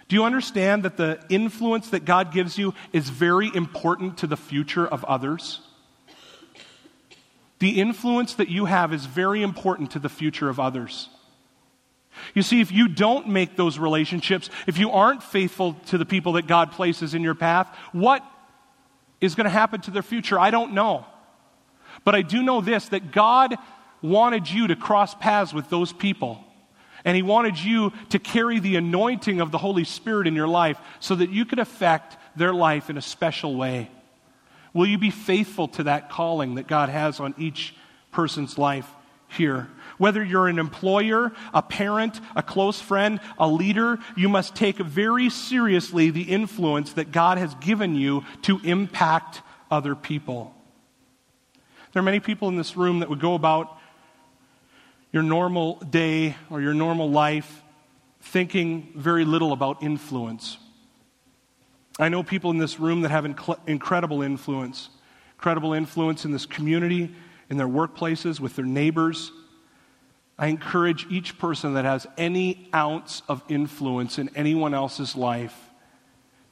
Do 0.08 0.16
you 0.16 0.24
understand 0.24 0.84
that 0.84 0.96
the 0.96 1.20
influence 1.28 1.90
that 1.90 2.04
God 2.04 2.32
gives 2.32 2.56
you 2.56 2.74
is 2.92 3.08
very 3.08 3.50
important 3.54 4.18
to 4.18 4.26
the 4.26 4.36
future 4.36 4.86
of 4.86 5.04
others? 5.04 5.60
The 7.58 7.80
influence 7.80 8.34
that 8.34 8.48
you 8.48 8.66
have 8.66 8.92
is 8.92 9.06
very 9.06 9.42
important 9.42 9.92
to 9.92 9.98
the 9.98 10.08
future 10.08 10.48
of 10.48 10.60
others. 10.60 11.08
You 12.34 12.42
see, 12.42 12.60
if 12.60 12.70
you 12.70 12.88
don't 12.88 13.28
make 13.28 13.56
those 13.56 13.78
relationships, 13.78 14.48
if 14.66 14.78
you 14.78 14.90
aren't 14.90 15.22
faithful 15.22 15.74
to 15.86 15.98
the 15.98 16.06
people 16.06 16.34
that 16.34 16.46
God 16.46 16.72
places 16.72 17.14
in 17.14 17.22
your 17.22 17.34
path, 17.34 17.74
what 17.92 18.24
is 19.20 19.34
going 19.34 19.44
to 19.44 19.50
happen 19.50 19.80
to 19.82 19.90
their 19.90 20.02
future? 20.02 20.38
I 20.38 20.50
don't 20.50 20.72
know. 20.72 21.06
But 22.06 22.14
I 22.14 22.22
do 22.22 22.40
know 22.40 22.60
this 22.60 22.88
that 22.90 23.10
God 23.10 23.56
wanted 24.00 24.48
you 24.48 24.68
to 24.68 24.76
cross 24.76 25.12
paths 25.16 25.52
with 25.52 25.68
those 25.68 25.92
people. 25.92 26.42
And 27.04 27.16
He 27.16 27.22
wanted 27.22 27.58
you 27.58 27.92
to 28.10 28.20
carry 28.20 28.60
the 28.60 28.76
anointing 28.76 29.40
of 29.40 29.50
the 29.50 29.58
Holy 29.58 29.82
Spirit 29.82 30.28
in 30.28 30.36
your 30.36 30.46
life 30.46 30.78
so 31.00 31.16
that 31.16 31.30
you 31.30 31.44
could 31.44 31.58
affect 31.58 32.16
their 32.36 32.54
life 32.54 32.88
in 32.88 32.96
a 32.96 33.02
special 33.02 33.56
way. 33.56 33.90
Will 34.72 34.86
you 34.86 34.98
be 34.98 35.10
faithful 35.10 35.66
to 35.68 35.84
that 35.84 36.08
calling 36.08 36.54
that 36.54 36.68
God 36.68 36.90
has 36.90 37.18
on 37.18 37.34
each 37.38 37.74
person's 38.12 38.56
life 38.56 38.88
here? 39.26 39.68
Whether 39.98 40.22
you're 40.22 40.46
an 40.46 40.60
employer, 40.60 41.32
a 41.52 41.62
parent, 41.62 42.20
a 42.36 42.42
close 42.42 42.80
friend, 42.80 43.18
a 43.36 43.48
leader, 43.48 43.98
you 44.16 44.28
must 44.28 44.54
take 44.54 44.76
very 44.76 45.28
seriously 45.28 46.10
the 46.10 46.22
influence 46.22 46.92
that 46.92 47.10
God 47.10 47.38
has 47.38 47.52
given 47.56 47.96
you 47.96 48.24
to 48.42 48.60
impact 48.62 49.42
other 49.72 49.96
people. 49.96 50.55
There 51.96 52.02
are 52.02 52.04
many 52.04 52.20
people 52.20 52.48
in 52.48 52.56
this 52.56 52.76
room 52.76 52.98
that 52.98 53.08
would 53.08 53.20
go 53.20 53.32
about 53.32 53.78
your 55.12 55.22
normal 55.22 55.76
day 55.76 56.36
or 56.50 56.60
your 56.60 56.74
normal 56.74 57.10
life 57.10 57.62
thinking 58.20 58.92
very 58.94 59.24
little 59.24 59.50
about 59.50 59.82
influence. 59.82 60.58
I 61.98 62.10
know 62.10 62.22
people 62.22 62.50
in 62.50 62.58
this 62.58 62.78
room 62.78 63.00
that 63.00 63.10
have 63.10 63.24
inc- 63.24 63.58
incredible 63.66 64.20
influence, 64.20 64.90
incredible 65.38 65.72
influence 65.72 66.26
in 66.26 66.32
this 66.32 66.44
community, 66.44 67.14
in 67.48 67.56
their 67.56 67.66
workplaces, 67.66 68.40
with 68.40 68.56
their 68.56 68.66
neighbors. 68.66 69.32
I 70.38 70.48
encourage 70.48 71.06
each 71.08 71.38
person 71.38 71.72
that 71.72 71.86
has 71.86 72.06
any 72.18 72.68
ounce 72.74 73.22
of 73.26 73.42
influence 73.48 74.18
in 74.18 74.28
anyone 74.36 74.74
else's 74.74 75.16
life 75.16 75.58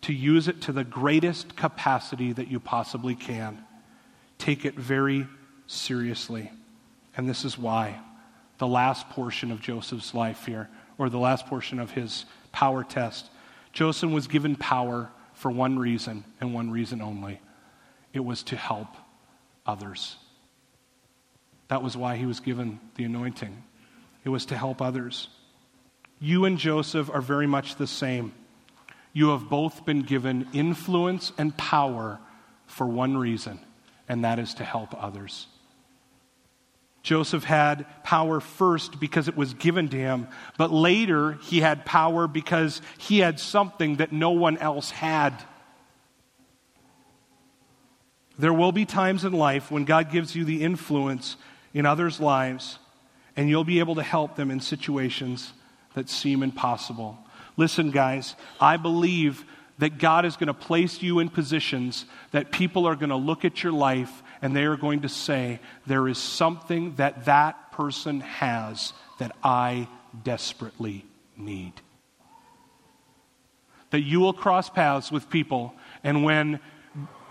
to 0.01 0.15
use 0.15 0.49
it 0.49 0.63
to 0.63 0.73
the 0.73 0.85
greatest 0.85 1.55
capacity 1.55 2.33
that 2.33 2.49
you 2.49 2.61
possibly 2.61 3.15
can. 3.15 3.63
Take 4.45 4.67
it 4.67 4.75
very 4.75 5.27
seriously. 5.67 6.53
And 7.17 7.27
this 7.27 7.47
is 7.47 7.57
why. 7.57 7.99
The 8.59 8.67
last 8.67 9.09
portion 9.09 9.51
of 9.51 9.63
Joseph's 9.63 10.13
life 10.13 10.45
here, 10.45 10.69
or 10.99 11.09
the 11.09 11.19
last 11.19 11.47
portion 11.47 11.81
of 11.81 11.93
his 11.93 12.27
power 12.53 12.85
test. 12.85 13.31
Joseph 13.73 14.11
was 14.11 14.27
given 14.27 14.55
power 14.55 15.11
for 15.33 15.51
one 15.51 15.79
reason 15.79 16.25
and 16.43 16.53
one 16.53 16.71
reason 16.71 17.01
only 17.01 17.41
it 18.13 18.23
was 18.23 18.43
to 18.43 18.57
help 18.57 18.89
others. 19.65 20.17
That 21.69 21.83
was 21.83 21.97
why 21.97 22.17
he 22.17 22.27
was 22.27 22.41
given 22.41 22.81
the 22.97 23.05
anointing. 23.05 23.63
It 24.25 24.29
was 24.29 24.45
to 24.47 24.59
help 24.59 24.83
others. 24.83 25.29
You 26.21 26.45
and 26.45 26.59
Joseph 26.59 27.09
are 27.09 27.23
very 27.23 27.47
much 27.47 27.77
the 27.77 27.87
same. 27.87 28.35
You 29.15 29.31
have 29.31 29.49
both 29.49 29.87
been 29.87 30.03
given 30.03 30.49
influence 30.53 31.33
and 31.39 31.57
power 31.57 32.21
for 32.67 32.87
one 32.87 33.17
reason, 33.17 33.59
and 34.09 34.25
that 34.25 34.39
is 34.39 34.55
to 34.55 34.65
help 34.65 34.95
others. 35.03 35.47
Joseph 37.03 37.45
had 37.45 37.85
power 38.03 38.41
first 38.41 38.99
because 38.99 39.29
it 39.29 39.37
was 39.37 39.53
given 39.53 39.91
to 39.91 39.97
him, 39.97 40.27
but 40.57 40.73
later 40.73 41.33
he 41.43 41.61
had 41.61 41.85
power 41.85 42.27
because 42.27 42.81
he 42.97 43.19
had 43.19 43.39
something 43.39 43.97
that 43.97 44.11
no 44.11 44.31
one 44.31 44.57
else 44.57 44.91
had. 44.91 45.35
There 48.39 48.55
will 48.55 48.73
be 48.73 48.87
times 48.87 49.25
in 49.25 49.35
life 49.35 49.71
when 49.71 49.85
God 49.85 50.11
gives 50.11 50.35
you 50.35 50.47
the 50.47 50.63
influence 50.63 51.37
in 51.75 51.85
others' 51.85 52.21
lives, 52.21 52.79
and 53.37 53.51
you'll 53.51 53.65
be 53.65 53.81
able 53.81 53.97
to 53.97 54.03
help 54.03 54.35
them 54.35 54.51
in 54.51 54.61
situations 54.61 55.53
that 55.93 56.09
seem 56.09 56.43
impossible. 56.43 57.19
Listen, 57.57 57.91
guys, 57.91 58.35
I 58.59 58.79
believe 58.79 59.45
that 59.79 59.99
God 59.99 60.25
is 60.25 60.37
going 60.37 60.47
to 60.49 60.55
place 60.55 61.03
you 61.03 61.19
in 61.19 61.29
positions 61.29 62.05
that 62.31 62.53
people 62.53 62.87
are 62.87 62.95
going 62.95 63.11
to 63.11 63.17
look 63.17 63.45
at 63.45 63.63
your 63.63 63.73
life 63.73 64.23
and 64.41 64.55
they 64.55 64.65
are 64.65 64.77
going 64.77 65.03
to 65.03 65.09
say, 65.09 65.61
There 65.87 66.07
is 66.09 66.19
something 66.19 66.95
that 66.97 67.25
that 67.25 67.73
person 67.73 68.21
has 68.21 68.93
that 69.19 69.35
I 69.43 69.89
desperately 70.23 71.05
need. 71.37 71.73
That 73.91 74.03
you 74.03 74.21
will 74.21 74.33
cross 74.33 74.69
paths 74.69 75.11
with 75.11 75.31
people, 75.31 75.75
and 76.03 76.25
when 76.25 76.61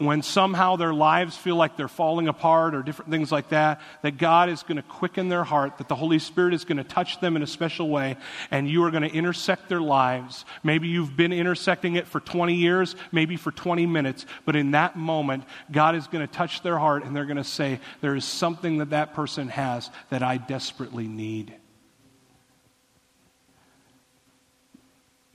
when 0.05 0.21
somehow 0.21 0.75
their 0.75 0.93
lives 0.93 1.35
feel 1.37 1.55
like 1.55 1.77
they're 1.77 1.87
falling 1.87 2.27
apart 2.27 2.75
or 2.75 2.81
different 2.81 3.11
things 3.11 3.31
like 3.31 3.49
that, 3.49 3.81
that 4.01 4.17
God 4.17 4.49
is 4.49 4.63
going 4.63 4.77
to 4.77 4.83
quicken 4.83 5.29
their 5.29 5.43
heart, 5.43 5.77
that 5.77 5.87
the 5.87 5.95
Holy 5.95 6.19
Spirit 6.19 6.53
is 6.53 6.65
going 6.65 6.77
to 6.77 6.83
touch 6.83 7.19
them 7.19 7.35
in 7.35 7.43
a 7.43 7.47
special 7.47 7.89
way, 7.89 8.17
and 8.51 8.69
you 8.69 8.83
are 8.83 8.91
going 8.91 9.03
to 9.03 9.13
intersect 9.13 9.69
their 9.69 9.81
lives. 9.81 10.45
Maybe 10.63 10.87
you've 10.87 11.15
been 11.15 11.33
intersecting 11.33 11.95
it 11.95 12.07
for 12.07 12.19
20 12.19 12.55
years, 12.55 12.95
maybe 13.11 13.37
for 13.37 13.51
20 13.51 13.85
minutes, 13.85 14.25
but 14.45 14.55
in 14.55 14.71
that 14.71 14.95
moment, 14.95 15.43
God 15.71 15.95
is 15.95 16.07
going 16.07 16.25
to 16.25 16.33
touch 16.33 16.61
their 16.63 16.77
heart 16.77 17.03
and 17.03 17.15
they're 17.15 17.25
going 17.25 17.37
to 17.37 17.43
say, 17.43 17.79
There 18.01 18.15
is 18.15 18.25
something 18.25 18.77
that 18.77 18.91
that 18.91 19.13
person 19.13 19.47
has 19.49 19.89
that 20.09 20.23
I 20.23 20.37
desperately 20.37 21.07
need. 21.07 21.55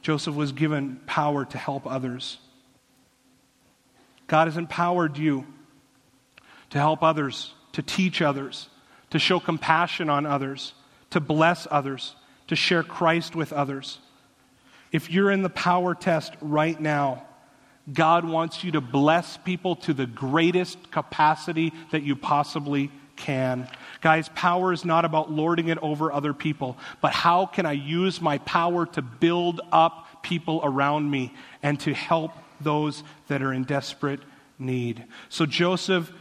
Joseph 0.03 0.35
was 0.35 0.53
given 0.53 1.01
power 1.07 1.45
to 1.45 1.59
help 1.59 1.87
others. 1.87 2.39
God 4.29 4.47
has 4.47 4.57
empowered 4.57 5.19
you 5.19 5.45
to 6.71 6.79
help 6.79 7.03
others, 7.03 7.55
to 7.73 7.83
teach 7.83 8.23
others, 8.23 8.69
to 9.11 9.19
show 9.19 9.41
compassion 9.41 10.09
on 10.09 10.27
others, 10.27 10.75
to 11.11 11.21
bless 11.21 11.67
others, 11.71 12.15
to 12.47 12.55
share 12.55 12.83
Christ 12.83 13.35
with 13.35 13.53
others. 13.53 13.99
If 14.93 15.11
you're 15.11 15.31
in 15.31 15.43
the 15.43 15.51
power 15.51 15.95
test 15.95 16.35
right 16.41 16.79
now, 16.79 17.25
God 17.93 18.27
wants 18.27 18.63
you 18.63 18.73
to 18.73 18.83
bless 18.83 19.39
people 19.39 19.77
to 19.77 19.95
the 19.95 20.07
greatest 20.07 20.91
capacity 20.91 21.73
that 21.91 22.03
you 22.03 22.15
possibly 22.15 22.91
can. 23.17 23.67
Guys, 24.03 24.29
power 24.35 24.73
is 24.73 24.85
not 24.85 25.07
about 25.07 25.33
lording 25.33 25.69
it 25.69 25.79
over 25.79 26.13
other 26.13 26.35
people, 26.35 26.77
but 27.01 27.13
how 27.13 27.47
can 27.47 27.65
I 27.65 27.73
use 27.73 28.21
my 28.21 28.39
power 28.39 28.85
to 28.87 29.03
build 29.03 29.63
up 29.73 30.23
people 30.23 30.61
around 30.63 31.11
me 31.11 31.35
and 31.63 31.81
to 31.81 31.95
help 31.95 32.33
those 32.61 33.03
that 33.29 33.43
are 33.43 33.53
in 33.53 33.65
desperate 33.65 34.21
need. 34.59 35.05
So 35.29 35.47
Joseph, 35.47 36.13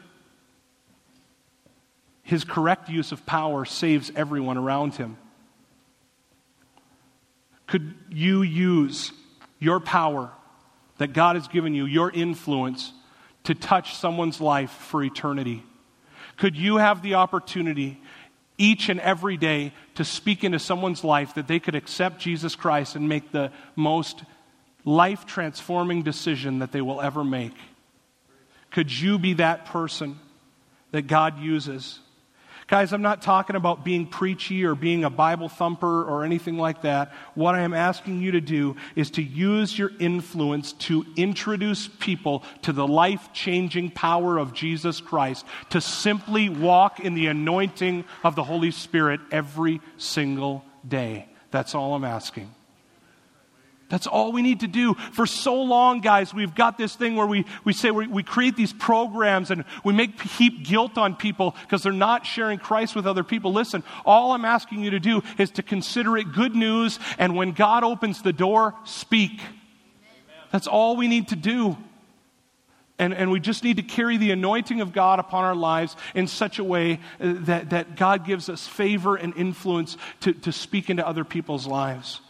his 2.23 2.43
correct 2.43 2.89
use 2.89 3.11
of 3.11 3.25
power 3.25 3.65
saves 3.65 4.11
everyone 4.15 4.57
around 4.57 4.95
him. 4.95 5.17
Could 7.67 7.93
you 8.09 8.41
use 8.41 9.11
your 9.59 9.79
power 9.79 10.31
that 10.97 11.13
God 11.13 11.35
has 11.35 11.47
given 11.47 11.73
you, 11.73 11.85
your 11.85 12.11
influence, 12.11 12.93
to 13.43 13.53
touch 13.53 13.95
someone's 13.95 14.41
life 14.41 14.71
for 14.71 15.03
eternity? 15.03 15.63
Could 16.37 16.55
you 16.55 16.77
have 16.77 17.01
the 17.01 17.15
opportunity 17.15 17.99
each 18.57 18.89
and 18.89 18.99
every 18.99 19.37
day 19.37 19.73
to 19.95 20.03
speak 20.03 20.43
into 20.43 20.59
someone's 20.59 21.03
life 21.03 21.35
that 21.35 21.47
they 21.47 21.59
could 21.59 21.75
accept 21.75 22.19
Jesus 22.19 22.55
Christ 22.55 22.95
and 22.95 23.07
make 23.07 23.31
the 23.31 23.51
most 23.75 24.23
life 24.87 25.25
transforming 25.25 26.01
decision 26.01 26.59
that 26.59 26.71
they 26.71 26.79
will 26.79 27.01
ever 27.01 27.21
make. 27.21 27.53
Could 28.71 28.89
you 28.89 29.19
be 29.19 29.33
that 29.33 29.65
person 29.65 30.17
that 30.91 31.07
God 31.07 31.39
uses? 31.39 31.99
Guys, 32.67 32.93
I'm 32.93 33.01
not 33.01 33.21
talking 33.21 33.57
about 33.57 33.83
being 33.83 34.07
preachy 34.07 34.63
or 34.63 34.75
being 34.75 35.03
a 35.03 35.09
Bible 35.09 35.49
thumper 35.49 36.03
or 36.03 36.23
anything 36.23 36.57
like 36.57 36.83
that. 36.83 37.13
What 37.35 37.53
I 37.53 37.61
am 37.61 37.73
asking 37.73 38.21
you 38.21 38.31
to 38.31 38.41
do 38.41 38.77
is 38.95 39.11
to 39.11 39.21
use 39.21 39.77
your 39.77 39.91
influence 39.99 40.71
to 40.73 41.05
introduce 41.17 41.89
people 41.89 42.43
to 42.61 42.71
the 42.71 42.87
life 42.87 43.33
changing 43.33 43.91
power 43.91 44.37
of 44.37 44.53
Jesus 44.53 45.01
Christ, 45.01 45.45
to 45.71 45.81
simply 45.81 46.47
walk 46.47 47.01
in 47.01 47.13
the 47.13 47.27
anointing 47.27 48.05
of 48.23 48.35
the 48.35 48.43
Holy 48.43 48.71
Spirit 48.71 49.19
every 49.31 49.81
single 49.97 50.63
day. 50.87 51.27
That's 51.51 51.75
all 51.75 51.93
I'm 51.93 52.05
asking. 52.05 52.53
That's 53.89 54.05
all 54.05 54.33
we 54.33 54.41
need 54.41 54.59
to 54.61 54.67
do. 54.67 54.95
For 55.13 55.25
so 55.25 55.61
long, 55.61 56.01
guys, 56.01 56.33
we've 56.33 56.53
got 56.53 56.77
this 56.77 56.95
thing 56.95 57.15
where 57.15 57.25
we, 57.25 57.45
we 57.63 57.71
say 57.71 57.89
we, 57.89 58.05
we 58.07 58.21
create 58.21 58.57
these 58.57 58.73
programs 58.73 59.49
and 59.49 59.63
we 59.85 59.93
make 59.93 60.21
heap 60.21 60.65
guilt 60.65 60.97
on 60.97 61.15
people 61.15 61.55
because 61.61 61.83
they're 61.83 61.93
not 61.93 62.25
sharing 62.25 62.59
Christ 62.59 62.95
with 62.95 63.07
other 63.07 63.23
people. 63.23 63.53
Listen, 63.53 63.83
all 64.05 64.33
I'm 64.33 64.43
asking 64.43 64.81
you 64.83 64.91
to 64.91 64.99
do 64.99 65.21
is 65.37 65.51
to 65.51 65.63
consider 65.63 66.17
it 66.17 66.33
good 66.33 66.53
news, 66.53 66.99
and 67.17 67.35
when 67.35 67.53
God 67.53 67.85
opens 67.85 68.21
the 68.21 68.33
door, 68.33 68.75
speak. 68.83 69.39
That's 70.51 70.67
all 70.67 70.97
we 70.97 71.07
need 71.07 71.29
to 71.29 71.37
do. 71.37 71.77
And, 72.99 73.13
and 73.13 73.29
we 73.31 73.39
just 73.39 73.63
need 73.63 73.77
to 73.77 73.83
carry 73.83 74.17
the 74.17 74.31
anointing 74.31 74.81
of 74.81 74.91
God 74.91 75.19
upon 75.19 75.45
our 75.45 75.55
lives 75.55 75.95
in 76.15 76.27
such 76.27 76.57
a 76.57 76.63
way 76.63 76.99
uh, 77.21 77.35
that, 77.41 77.69
that 77.69 77.95
God 77.95 78.25
gives 78.25 78.49
us 78.49 78.67
favor 78.67 79.15
and 79.15 79.37
influence 79.37 79.97
to, 80.21 80.33
to 80.33 80.51
speak 80.51 80.89
into 80.89 81.07
other 81.07 81.23
people's 81.23 81.67
lives. 81.67 82.21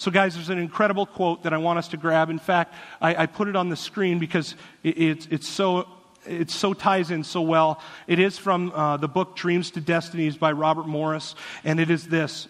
So, 0.00 0.10
guys, 0.10 0.34
there's 0.34 0.48
an 0.48 0.56
incredible 0.56 1.04
quote 1.04 1.42
that 1.42 1.52
I 1.52 1.58
want 1.58 1.78
us 1.78 1.88
to 1.88 1.98
grab. 1.98 2.30
In 2.30 2.38
fact, 2.38 2.72
I, 3.02 3.24
I 3.24 3.26
put 3.26 3.48
it 3.48 3.54
on 3.54 3.68
the 3.68 3.76
screen 3.76 4.18
because 4.18 4.54
it, 4.82 4.98
it's, 4.98 5.26
it's 5.26 5.46
so 5.46 5.86
it 6.26 6.50
so 6.50 6.72
ties 6.72 7.10
in 7.10 7.22
so 7.22 7.42
well. 7.42 7.82
It 8.06 8.18
is 8.18 8.38
from 8.38 8.72
uh, 8.72 8.96
the 8.96 9.08
book 9.08 9.36
Dreams 9.36 9.72
to 9.72 9.80
Destinies 9.82 10.38
by 10.38 10.52
Robert 10.52 10.86
Morris, 10.86 11.34
and 11.64 11.78
it 11.78 11.90
is 11.90 12.08
this. 12.08 12.48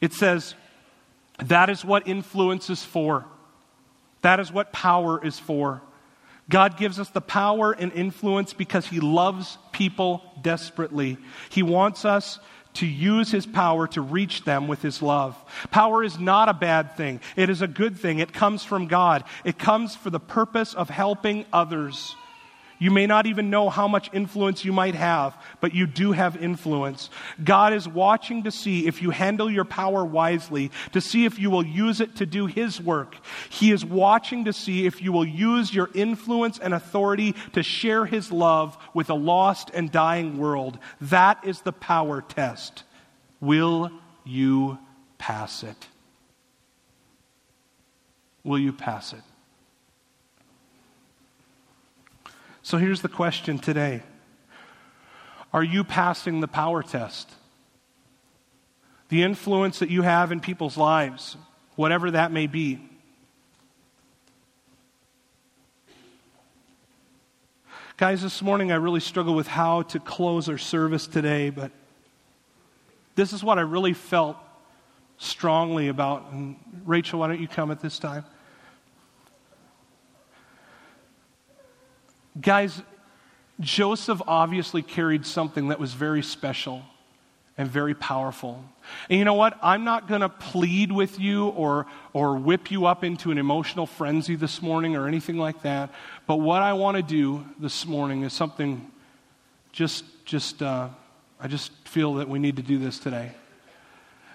It 0.00 0.14
says, 0.14 0.54
That 1.44 1.68
is 1.68 1.84
what 1.84 2.08
influence 2.08 2.70
is 2.70 2.82
for. 2.82 3.26
That 4.22 4.40
is 4.40 4.50
what 4.50 4.72
power 4.72 5.22
is 5.22 5.38
for. 5.38 5.82
God 6.48 6.78
gives 6.78 6.98
us 6.98 7.10
the 7.10 7.20
power 7.20 7.72
and 7.72 7.92
influence 7.92 8.54
because 8.54 8.86
He 8.86 9.00
loves 9.00 9.58
people 9.70 10.22
desperately. 10.40 11.18
He 11.50 11.62
wants 11.62 12.06
us 12.06 12.38
to 12.74 12.86
use 12.86 13.30
His 13.30 13.46
power 13.46 13.86
to 13.88 14.00
reach 14.00 14.44
them 14.44 14.68
with 14.68 14.82
His 14.82 15.02
love. 15.02 15.36
Power 15.70 16.04
is 16.04 16.18
not 16.18 16.48
a 16.48 16.54
bad 16.54 16.96
thing, 16.96 17.20
it 17.36 17.50
is 17.50 17.62
a 17.62 17.68
good 17.68 17.96
thing. 17.98 18.18
It 18.18 18.32
comes 18.32 18.64
from 18.64 18.86
God, 18.86 19.24
it 19.44 19.58
comes 19.58 19.96
for 19.96 20.10
the 20.10 20.20
purpose 20.20 20.74
of 20.74 20.90
helping 20.90 21.44
others. 21.52 22.14
You 22.80 22.90
may 22.90 23.06
not 23.06 23.26
even 23.26 23.50
know 23.50 23.68
how 23.68 23.86
much 23.86 24.08
influence 24.14 24.64
you 24.64 24.72
might 24.72 24.94
have, 24.94 25.36
but 25.60 25.74
you 25.74 25.86
do 25.86 26.12
have 26.12 26.42
influence. 26.42 27.10
God 27.44 27.74
is 27.74 27.86
watching 27.86 28.44
to 28.44 28.50
see 28.50 28.86
if 28.86 29.02
you 29.02 29.10
handle 29.10 29.50
your 29.50 29.66
power 29.66 30.02
wisely, 30.02 30.70
to 30.92 31.00
see 31.02 31.26
if 31.26 31.38
you 31.38 31.50
will 31.50 31.64
use 31.64 32.00
it 32.00 32.16
to 32.16 32.26
do 32.26 32.46
His 32.46 32.80
work. 32.80 33.16
He 33.50 33.70
is 33.70 33.84
watching 33.84 34.46
to 34.46 34.54
see 34.54 34.86
if 34.86 35.02
you 35.02 35.12
will 35.12 35.26
use 35.26 35.74
your 35.74 35.90
influence 35.94 36.58
and 36.58 36.72
authority 36.72 37.34
to 37.52 37.62
share 37.62 38.06
His 38.06 38.32
love 38.32 38.78
with 38.94 39.10
a 39.10 39.14
lost 39.14 39.70
and 39.74 39.92
dying 39.92 40.38
world. 40.38 40.78
That 41.02 41.44
is 41.44 41.60
the 41.60 41.72
power 41.72 42.22
test. 42.22 42.84
Will 43.40 43.90
you 44.24 44.78
pass 45.18 45.62
it? 45.62 45.88
Will 48.42 48.58
you 48.58 48.72
pass 48.72 49.12
it? 49.12 49.20
So 52.70 52.78
here's 52.78 53.02
the 53.02 53.08
question 53.08 53.58
today 53.58 54.04
Are 55.52 55.64
you 55.64 55.82
passing 55.82 56.38
the 56.38 56.46
power 56.46 56.84
test? 56.84 57.28
The 59.08 59.24
influence 59.24 59.80
that 59.80 59.90
you 59.90 60.02
have 60.02 60.30
in 60.30 60.38
people's 60.38 60.76
lives, 60.76 61.36
whatever 61.74 62.12
that 62.12 62.30
may 62.30 62.46
be. 62.46 62.78
Guys, 67.96 68.22
this 68.22 68.40
morning 68.40 68.70
I 68.70 68.76
really 68.76 69.00
struggle 69.00 69.34
with 69.34 69.48
how 69.48 69.82
to 69.82 69.98
close 69.98 70.48
our 70.48 70.56
service 70.56 71.08
today, 71.08 71.50
but 71.50 71.72
this 73.16 73.32
is 73.32 73.42
what 73.42 73.58
I 73.58 73.62
really 73.62 73.94
felt 73.94 74.36
strongly 75.18 75.88
about. 75.88 76.30
And 76.30 76.54
Rachel, 76.84 77.18
why 77.18 77.26
don't 77.26 77.40
you 77.40 77.48
come 77.48 77.72
at 77.72 77.80
this 77.80 77.98
time? 77.98 78.24
Guys, 82.38 82.82
Joseph 83.58 84.20
obviously 84.26 84.82
carried 84.82 85.26
something 85.26 85.68
that 85.68 85.80
was 85.80 85.94
very 85.94 86.22
special 86.22 86.82
and 87.58 87.68
very 87.68 87.94
powerful. 87.94 88.64
And 89.08 89.18
you 89.18 89.24
know 89.24 89.34
what? 89.34 89.58
I'm 89.62 89.84
not 89.84 90.08
going 90.08 90.22
to 90.22 90.28
plead 90.28 90.92
with 90.92 91.18
you 91.18 91.48
or, 91.48 91.86
or 92.12 92.36
whip 92.36 92.70
you 92.70 92.86
up 92.86 93.04
into 93.04 93.30
an 93.30 93.38
emotional 93.38 93.86
frenzy 93.86 94.36
this 94.36 94.62
morning 94.62 94.96
or 94.96 95.06
anything 95.06 95.36
like 95.36 95.62
that. 95.62 95.90
But 96.26 96.36
what 96.36 96.62
I 96.62 96.72
want 96.72 96.96
to 96.96 97.02
do 97.02 97.44
this 97.58 97.86
morning 97.86 98.22
is 98.22 98.32
something 98.32 98.90
just, 99.72 100.04
just, 100.24 100.62
uh, 100.62 100.88
I 101.38 101.48
just 101.48 101.72
feel 101.86 102.14
that 102.14 102.28
we 102.28 102.38
need 102.38 102.56
to 102.56 102.62
do 102.62 102.78
this 102.78 102.98
today 102.98 103.32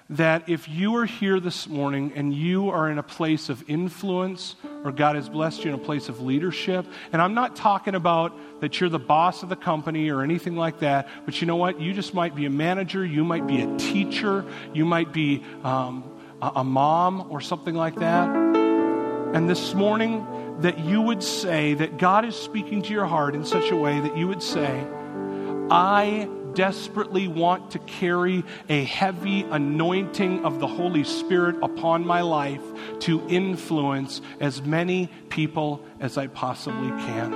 that 0.10 0.48
if 0.48 0.70
you 0.70 0.96
are 0.98 1.06
here 1.06 1.40
this 1.40 1.68
morning 1.68 2.14
and 2.16 2.32
you 2.32 2.70
are 2.70 2.92
in 2.92 3.00
a 3.00 3.04
place 3.04 3.50
of 3.50 3.68
influence 3.68 4.56
or 4.84 4.92
God 4.92 5.16
has 5.16 5.30
blessed 5.30 5.64
you 5.64 5.74
in 5.74 5.80
a 5.80 5.84
place 5.84 6.10
of 6.10 6.22
leadership, 6.22 6.86
and 7.12 7.22
I'm 7.22 7.34
not 7.34 7.56
talking 7.56 7.96
about 7.96 8.32
that 8.62 8.80
you're 8.80 8.90
the 8.90 9.00
boss 9.00 9.42
of 9.42 9.50
the 9.50 9.56
company 9.56 10.10
or 10.10 10.22
anything 10.22 10.56
like 10.56 10.80
that, 10.80 11.10
but 11.26 11.42
you 11.42 11.48
know 11.48 11.56
what? 11.56 11.82
You 11.82 11.92
just 11.92 12.14
might 12.14 12.36
be 12.36 12.46
a 12.46 12.52
manager, 12.52 13.04
you 13.04 13.24
might 13.24 13.48
be 13.48 13.62
a 13.62 13.78
teacher, 13.78 14.46
you 14.74 14.86
might 14.86 15.12
be 15.12 15.44
um, 15.64 16.04
a, 16.40 16.64
mom 16.64 17.28
or 17.32 17.42
something 17.42 17.74
like 17.74 17.96
that. 17.96 18.30
And 18.30 19.50
this 19.50 19.74
morning, 19.74 20.26
that 20.60 20.80
you 20.80 21.02
would 21.02 21.22
say 21.22 21.74
that 21.74 21.98
God 21.98 22.26
is 22.26 22.36
speaking 22.36 22.82
to 22.84 22.94
your 22.94 23.06
heart 23.06 23.36
in 23.36 23.44
such 23.44 23.72
a 23.72 23.76
way 23.76 24.00
that 24.00 24.16
you 24.16 24.28
would 24.28 24.42
say, 24.42 24.88
I 25.70 26.30
desperately 26.56 27.28
want 27.28 27.72
to 27.72 27.80
carry 27.80 28.44
a 28.70 28.84
heavy 28.86 29.44
anointing 29.44 30.44
of 30.44 30.60
the 30.60 30.68
Holy 30.68 31.04
Spirit 31.04 31.58
upon 31.62 32.06
my 32.06 32.22
life 32.22 32.64
to 33.02 33.22
influence 33.28 34.22
as 34.40 34.62
many 34.64 35.08
people 35.30 35.86
as 36.00 36.18
I 36.18 36.28
possibly 36.28 36.90
can. 37.06 37.34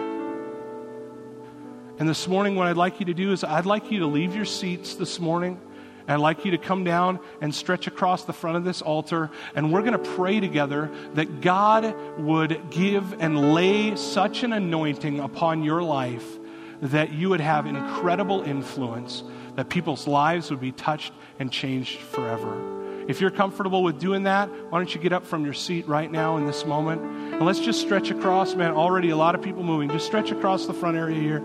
And 1.99 2.08
this 2.08 2.27
morning, 2.27 2.55
what 2.55 2.67
I'd 2.67 2.77
like 2.77 3.01
you 3.01 3.05
to 3.08 3.13
do 3.13 3.34
is 3.34 3.43
I'd 3.43 3.65
like 3.65 3.91
you 3.91 3.99
to 3.99 4.08
leave 4.08 4.34
your 4.34 4.45
seats 4.45 4.95
this 4.95 5.19
morning. 5.19 5.60
And 6.08 6.15
I'd 6.15 6.21
like 6.21 6.43
you 6.43 6.51
to 6.51 6.58
come 6.58 6.84
down 6.84 7.19
and 7.39 7.53
stretch 7.53 7.86
across 7.86 8.23
the 8.23 8.34
front 8.34 8.58
of 8.58 8.63
this 8.63 8.82
altar. 8.82 9.29
And 9.53 9.71
we're 9.71 9.82
going 9.82 10.01
to 10.01 10.12
pray 10.15 10.39
together 10.39 10.89
that 11.13 11.41
God 11.41 11.93
would 12.17 12.71
give 12.71 13.21
and 13.21 13.53
lay 13.53 13.95
such 13.95 14.41
an 14.43 14.53
anointing 14.53 15.19
upon 15.19 15.62
your 15.63 15.84
life 15.84 16.38
that 16.82 17.12
you 17.12 17.30
would 17.30 17.42
have 17.42 17.65
incredible 17.65 18.42
influence, 18.42 19.24
that 19.56 19.70
people's 19.70 20.08
lives 20.08 20.50
would 20.50 20.62
be 20.62 20.72
touched 20.72 21.13
and 21.39 21.52
changed 21.52 22.00
forever. 22.00 23.06
If 23.10 23.20
you're 23.22 23.32
comfortable 23.32 23.82
with 23.82 24.00
doing 24.00 24.24
that, 24.24 24.50
why 24.70 24.78
don't 24.78 24.94
you 24.94 25.02
get 25.02 25.13
up 25.13 25.26
from 25.26 25.44
your 25.44 25.54
seat 25.54 25.88
right 25.88 26.12
now 26.12 26.38
in 26.38 26.46
this 26.46 26.63
moment? 26.63 27.02
And 27.02 27.42
let's 27.42 27.60
just 27.60 27.82
stretch 27.82 28.12
across, 28.12 28.54
man. 28.54 28.72
Already 28.72 29.10
a 29.10 29.18
lot 29.18 29.34
of 29.34 29.42
people 29.42 29.63
moving. 29.63 29.89
Just 29.89 30.06
stretch 30.06 30.30
across 30.32 30.68
the 30.68 30.74
front 30.74 30.96
area 30.96 31.20
here. 31.20 31.39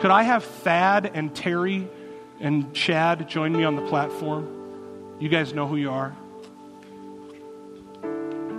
Could 0.00 0.12
I 0.12 0.22
have 0.22 0.44
Thad 0.44 1.10
and 1.12 1.34
Terry 1.34 1.88
and 2.38 2.72
Chad 2.72 3.28
join 3.28 3.52
me 3.52 3.64
on 3.64 3.74
the 3.74 3.82
platform? 3.88 5.16
You 5.18 5.28
guys 5.28 5.52
know 5.52 5.66
who 5.66 5.76
you 5.76 5.90
are. 5.90 6.14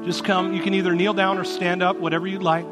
Just 0.03 0.25
come. 0.25 0.53
You 0.53 0.61
can 0.61 0.73
either 0.73 0.93
kneel 0.93 1.13
down 1.13 1.37
or 1.37 1.45
stand 1.45 1.81
up, 1.81 1.97
whatever 1.97 2.27
you'd 2.27 2.43
like. 2.43 2.65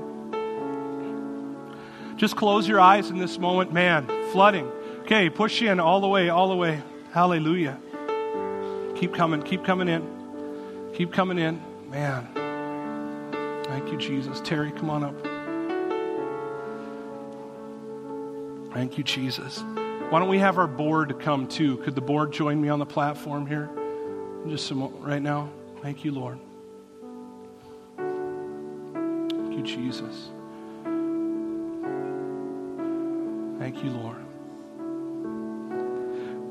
Just 2.24 2.38
close 2.38 2.66
your 2.70 2.80
eyes 2.80 3.10
in 3.10 3.18
this 3.18 3.38
moment. 3.38 3.74
Man, 3.74 4.08
flooding. 4.32 4.66
Okay, 5.02 5.30
push 5.30 5.62
in 5.62 5.82
all 5.82 6.00
the 6.00 6.08
way, 6.08 6.30
all 6.30 6.48
the 6.48 6.56
way. 6.56 6.82
Hallelujah. 7.12 7.78
Keep 8.96 9.14
coming, 9.14 9.42
keep 9.42 9.66
coming 9.66 9.90
in. 9.90 10.92
Keep 10.94 11.12
coming 11.12 11.38
in. 11.38 11.62
Man. 11.90 12.30
Thank 13.66 13.92
you, 13.92 13.98
Jesus. 13.98 14.40
Terry, 14.40 14.72
come 14.72 14.90
on 14.90 15.04
up. 15.04 15.22
Thank 18.74 18.98
you, 18.98 19.04
Jesus. 19.04 19.62
Why 20.10 20.20
don't 20.20 20.30
we 20.30 20.40
have 20.40 20.58
our 20.58 20.66
board 20.66 21.20
come 21.20 21.46
too? 21.46 21.76
Could 21.80 21.96
the 21.96 22.00
board 22.00 22.32
join 22.32 22.62
me 22.62 22.70
on 22.70 22.80
the 22.80 22.86
platform 22.86 23.46
here? 23.46 23.70
Just 24.48 24.66
some 24.68 24.98
right 25.02 25.22
now. 25.22 25.50
Thank 25.82 26.06
you, 26.06 26.14
Lord. 26.14 26.40
Thank 27.98 29.58
you, 29.58 29.64
Jesus. 29.64 30.30
Thank 33.64 33.82
you, 33.82 33.92
Lord. 33.92 34.18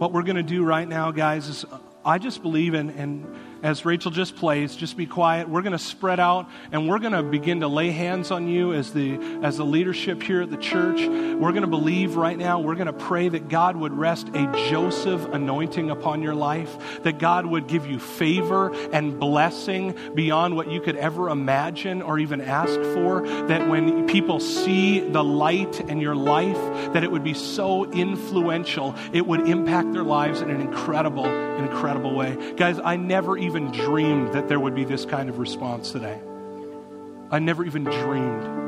What 0.01 0.15
we're 0.15 0.23
going 0.23 0.37
to 0.37 0.43
do 0.43 0.65
right 0.65 0.89
now, 0.89 1.11
guys, 1.11 1.47
is 1.47 1.67
I 2.07 2.17
just 2.17 2.41
believe 2.41 2.73
in, 2.73 2.89
and 2.89 3.27
as 3.63 3.85
Rachel 3.85 4.11
just 4.11 4.37
plays, 4.37 4.75
just 4.75 4.97
be 4.97 5.07
quiet. 5.07 5.49
We're 5.49 5.63
going 5.63 5.73
to 5.73 5.79
spread 5.79 6.19
out 6.19 6.49
and 6.73 6.89
we're 6.89 6.99
going 6.99 7.13
to 7.13 7.23
begin 7.23 7.61
to 7.61 7.69
lay 7.69 7.91
hands 7.91 8.31
on 8.31 8.49
you 8.49 8.73
as 8.73 8.93
the, 8.93 9.15
as 9.43 9.57
the 9.57 9.65
leadership 9.65 10.23
here 10.23 10.43
at 10.43 10.51
the 10.51 10.57
church. 10.57 11.01
We're 11.01 11.53
going 11.53 11.63
to 11.63 11.69
believe 11.69 12.17
right 12.17 12.37
now, 12.37 12.61
we're 12.61 12.75
going 12.75 12.87
to 12.89 12.93
pray 12.93 13.29
that 13.29 13.49
God 13.49 13.77
would 13.77 13.93
rest 13.93 14.29
a 14.35 14.53
Joseph 14.69 15.25
anointing 15.33 15.91
upon 15.91 16.23
your 16.23 16.35
life, 16.35 17.03
that 17.05 17.19
God 17.19 17.47
would 17.47 17.69
give 17.69 17.87
you 17.87 17.99
favor 17.99 18.75
and 18.93 19.19
blessing 19.21 19.97
beyond 20.15 20.57
what 20.57 20.71
you 20.71 20.81
could 20.81 20.97
ever 20.97 21.29
imagine 21.29 22.03
or 22.03 22.19
even 22.19 22.41
ask 22.41 22.75
for. 22.95 23.23
That 23.47 23.69
when 23.69 24.09
people 24.09 24.41
see 24.41 25.01
the 25.01 25.23
light 25.23 25.81
in 25.81 26.01
your 26.01 26.17
life, 26.17 26.93
that 26.93 27.05
it 27.05 27.13
would 27.13 27.25
be 27.25 27.35
so 27.35 27.91
influential, 27.93 28.97
it 29.13 29.27
would 29.27 29.49
impact 29.49 29.93
their 29.93 30.03
lives 30.03 30.41
in 30.41 30.51
an 30.51 30.61
incredible, 30.61 31.27
incredible 31.27 32.15
way. 32.15 32.55
Guys, 32.57 32.81
I 32.83 32.97
never 32.97 33.39
even 33.39 33.52
dreamed 33.61 34.33
that 34.35 34.49
there 34.49 34.61
would 34.61 34.75
be 34.75 34.85
this 34.85 35.05
kind 35.05 35.29
of 35.29 35.39
response 35.39 35.93
today. 35.93 36.21
I 37.31 37.39
never 37.39 37.65
even 37.65 37.85
dreamed. 37.85 38.63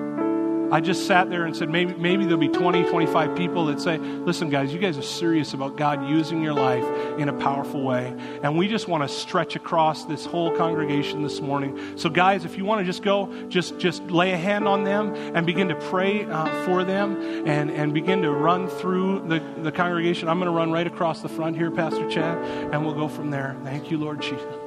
I 0.75 0.81
just 0.81 1.07
sat 1.07 1.31
there 1.31 1.45
and 1.45 1.57
said, 1.57 1.71
maybe, 1.71 1.95
maybe 1.95 2.25
there'll 2.25 2.39
be 2.39 2.49
20, 2.49 2.85
25 2.91 3.37
people 3.37 3.67
that 3.67 3.81
say, 3.81 3.99
listen, 3.99 4.51
guys, 4.51 4.73
you 4.73 4.81
guys 4.81 4.99
are 4.99 5.03
serious 5.03 5.55
about 5.55 5.77
God 5.77 6.09
using 6.09 6.43
your 6.43 6.55
life 6.55 6.85
in 7.17 7.29
a 7.29 7.33
powerful 7.33 7.85
way. 7.85 8.13
And 8.43 8.57
we 8.57 8.67
just 8.67 8.89
want 8.89 9.09
to 9.09 9.09
stretch 9.09 9.55
across 9.55 10.05
this 10.07 10.25
whole 10.25 10.51
congregation 10.57 11.23
this 11.23 11.41
morning. 11.41 11.97
So, 11.97 12.09
guys, 12.09 12.45
if 12.45 12.57
you 12.59 12.65
want 12.65 12.81
to 12.81 12.85
just 12.85 13.03
go, 13.03 13.33
just, 13.49 13.79
just 13.79 14.03
lay 14.11 14.33
a 14.33 14.37
hand 14.37 14.67
on 14.67 14.83
them 14.83 15.15
and 15.15 15.47
begin 15.47 15.69
to 15.69 15.77
pray 15.77 16.25
uh, 16.25 16.65
for 16.65 16.83
them 16.83 17.47
and, 17.47 17.71
and 17.71 17.95
begin 17.95 18.23
to 18.23 18.31
run 18.33 18.67
through 18.67 19.29
the, 19.29 19.41
the 19.63 19.71
congregation. 19.71 20.29
I'm 20.29 20.39
going 20.39 20.51
to 20.51 20.57
run 20.57 20.73
right 20.73 20.87
across 20.87 21.23
the 21.23 21.29
front 21.29 21.57
here, 21.57 21.71
Pastor 21.71 22.09
Chad, 22.11 22.39
and 22.73 22.85
we'll 22.85 22.95
go 22.95 23.07
from 23.07 23.31
there. 23.31 23.57
Thank 23.63 23.91
you, 23.91 23.99
Lord 23.99 24.21
Jesus. 24.23 24.64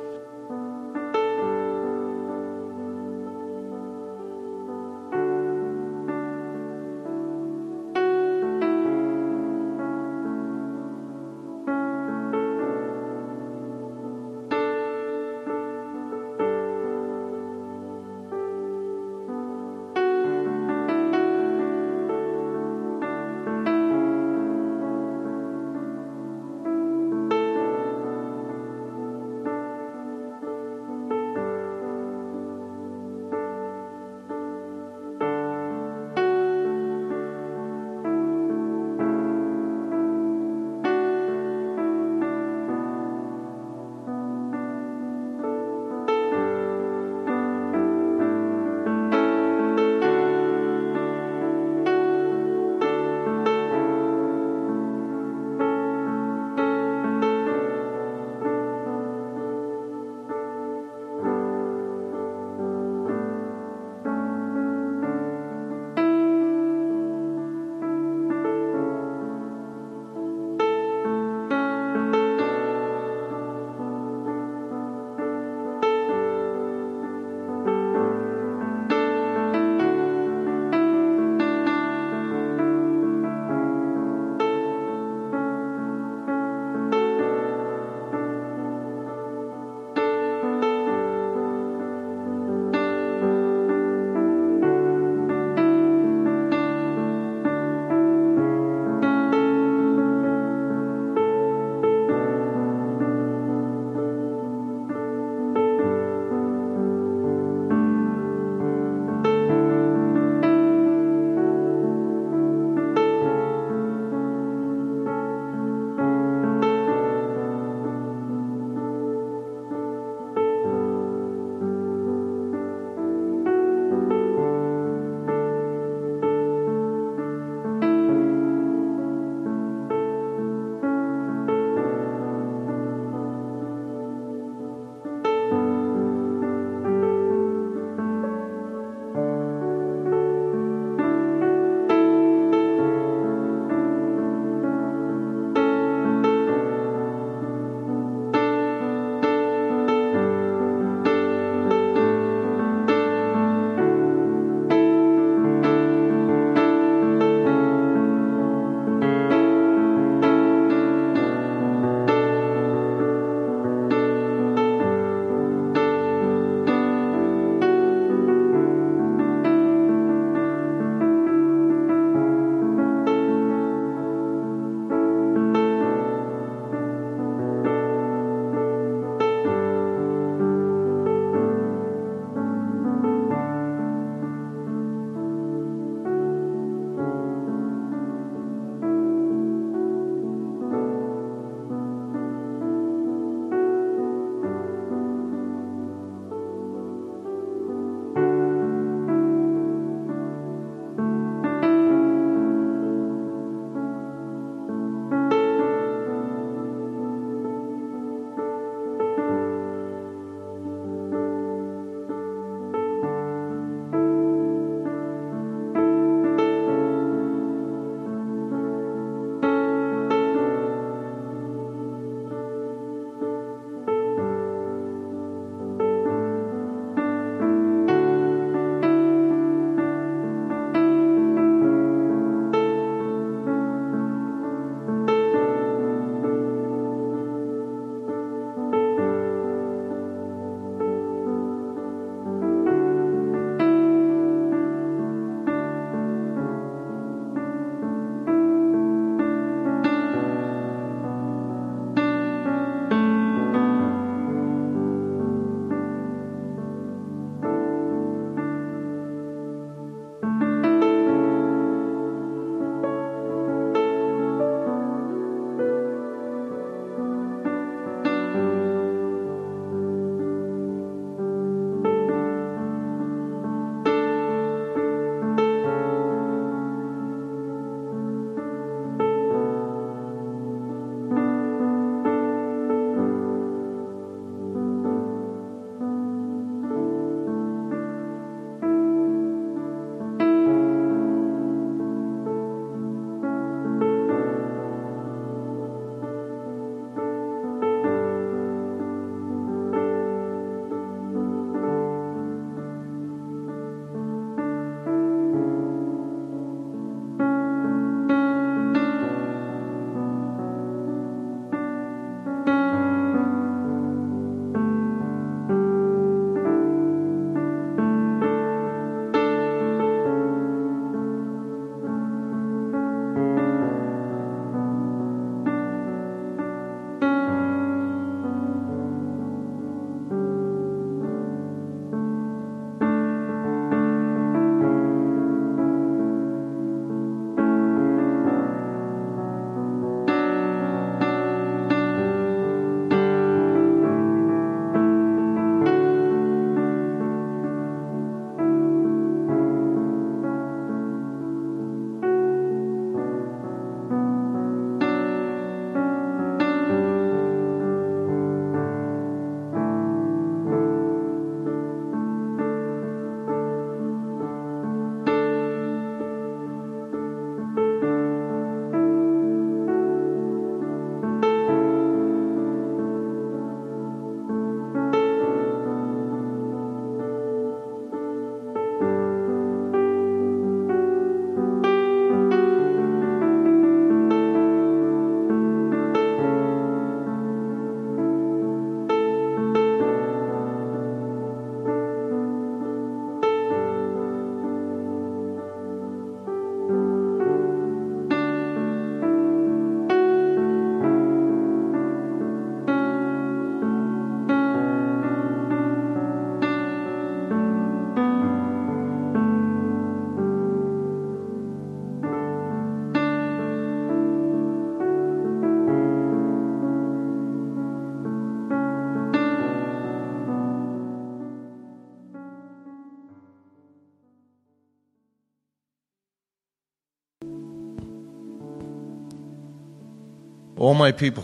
O 430.68 430.74
my 430.74 430.92
people, 430.92 431.24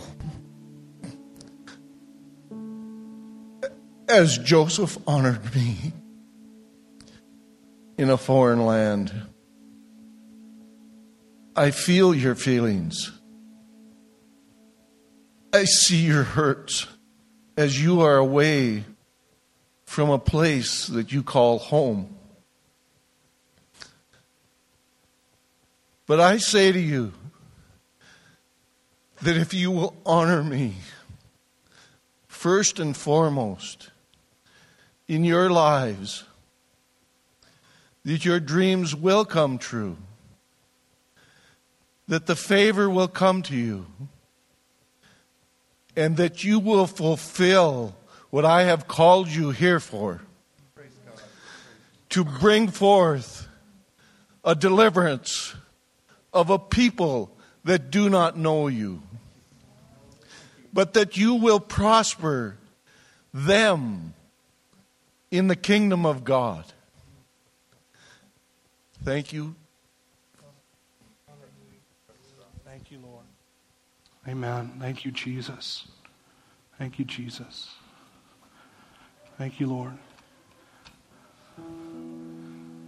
as 4.08 4.38
Joseph 4.38 4.96
honored 5.06 5.54
me 5.54 5.92
in 7.98 8.08
a 8.08 8.16
foreign 8.16 8.64
land, 8.64 9.12
I 11.54 11.72
feel 11.72 12.14
your 12.14 12.34
feelings. 12.34 13.12
I 15.52 15.64
see 15.64 15.98
your 15.98 16.22
hurts 16.22 16.86
as 17.54 17.78
you 17.78 18.00
are 18.00 18.16
away 18.16 18.84
from 19.84 20.08
a 20.08 20.18
place 20.18 20.86
that 20.86 21.12
you 21.12 21.22
call 21.22 21.58
home. 21.58 22.16
But 26.06 26.18
I 26.18 26.38
say 26.38 26.72
to 26.72 26.80
you 26.80 27.12
that 29.24 29.38
if 29.38 29.54
you 29.54 29.70
will 29.70 29.96
honor 30.04 30.44
me, 30.44 30.74
first 32.28 32.78
and 32.78 32.94
foremost, 32.94 33.88
in 35.08 35.24
your 35.24 35.48
lives, 35.48 36.24
that 38.04 38.26
your 38.26 38.38
dreams 38.38 38.94
will 38.94 39.24
come 39.24 39.56
true, 39.56 39.96
that 42.06 42.26
the 42.26 42.36
favor 42.36 42.90
will 42.90 43.08
come 43.08 43.40
to 43.40 43.56
you, 43.56 43.86
and 45.96 46.18
that 46.18 46.44
you 46.44 46.58
will 46.58 46.86
fulfill 46.86 47.96
what 48.28 48.44
I 48.44 48.64
have 48.64 48.86
called 48.86 49.28
you 49.28 49.52
here 49.52 49.80
for. 49.80 50.20
To 52.10 52.24
bring 52.24 52.68
forth 52.68 53.48
a 54.44 54.54
deliverance 54.54 55.54
of 56.34 56.50
a 56.50 56.58
people 56.58 57.34
that 57.64 57.90
do 57.90 58.10
not 58.10 58.36
know 58.36 58.68
you, 58.68 59.00
but 60.74 60.92
that 60.94 61.16
you 61.16 61.36
will 61.36 61.60
prosper 61.60 62.58
them 63.32 64.12
in 65.30 65.46
the 65.46 65.56
kingdom 65.56 66.04
of 66.04 66.24
God. 66.24 66.64
Thank 69.04 69.32
you. 69.32 69.54
Thank 72.64 72.90
you, 72.90 72.98
Lord. 72.98 73.24
Amen. 74.26 74.72
Thank 74.80 75.04
you, 75.04 75.12
Jesus. 75.12 75.86
Thank 76.78 76.98
you, 76.98 77.04
Jesus. 77.04 77.70
Thank 79.38 79.60
you, 79.60 79.68
Lord. 79.68 79.92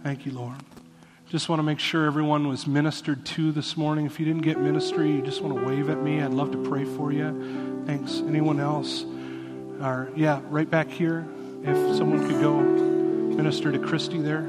Thank 0.03 0.25
you, 0.25 0.33
Lord. 0.33 0.55
Just 1.29 1.49
want 1.49 1.59
to 1.59 1.63
make 1.63 1.79
sure 1.79 2.05
everyone 2.05 2.47
was 2.47 2.67
ministered 2.67 3.25
to 3.27 3.51
this 3.51 3.75
morning. 3.75 4.05
If 4.05 4.19
you 4.19 4.25
didn't 4.25 4.43
get 4.43 4.59
ministry, 4.59 5.11
you 5.11 5.21
just 5.21 5.41
want 5.41 5.57
to 5.57 5.65
wave 5.65 5.89
at 5.89 6.01
me. 6.01 6.21
I'd 6.21 6.31
love 6.31 6.51
to 6.51 6.63
pray 6.63 6.85
for 6.85 7.11
you. 7.11 7.76
Thanks. 7.87 8.19
Anyone 8.19 8.59
else? 8.59 9.05
Or, 9.81 10.11
yeah, 10.13 10.41
right 10.49 10.69
back 10.69 10.89
here. 10.89 11.25
If 11.63 11.95
someone 11.95 12.27
could 12.27 12.41
go 12.41 12.59
minister 12.59 13.71
to 13.71 13.79
Christy 13.79 14.19
there. 14.19 14.41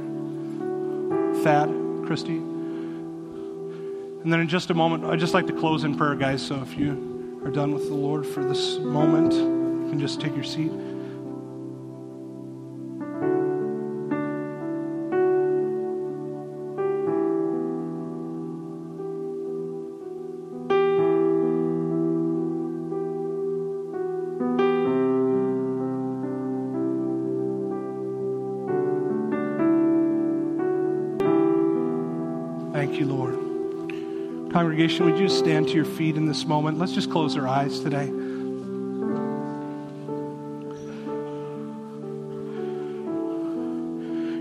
Thad, 1.44 1.68
Christy. 2.04 2.36
And 2.36 4.32
then 4.32 4.40
in 4.40 4.48
just 4.48 4.70
a 4.70 4.74
moment, 4.74 5.04
I'd 5.04 5.20
just 5.20 5.34
like 5.34 5.46
to 5.46 5.52
close 5.52 5.84
in 5.84 5.96
prayer, 5.96 6.16
guys. 6.16 6.44
So 6.44 6.56
if 6.60 6.76
you 6.76 7.40
are 7.44 7.50
done 7.52 7.72
with 7.72 7.86
the 7.86 7.94
Lord 7.94 8.26
for 8.26 8.42
this 8.42 8.78
moment, 8.78 9.32
you 9.32 9.86
can 9.88 10.00
just 10.00 10.20
take 10.20 10.34
your 10.34 10.42
seat. 10.42 10.72
Congregation, 34.78 35.06
would 35.06 35.18
you 35.18 35.28
stand 35.28 35.66
to 35.66 35.74
your 35.74 35.84
feet 35.84 36.14
in 36.14 36.26
this 36.26 36.44
moment? 36.44 36.78
Let's 36.78 36.92
just 36.92 37.10
close 37.10 37.36
our 37.36 37.48
eyes 37.48 37.80
today. 37.80 38.06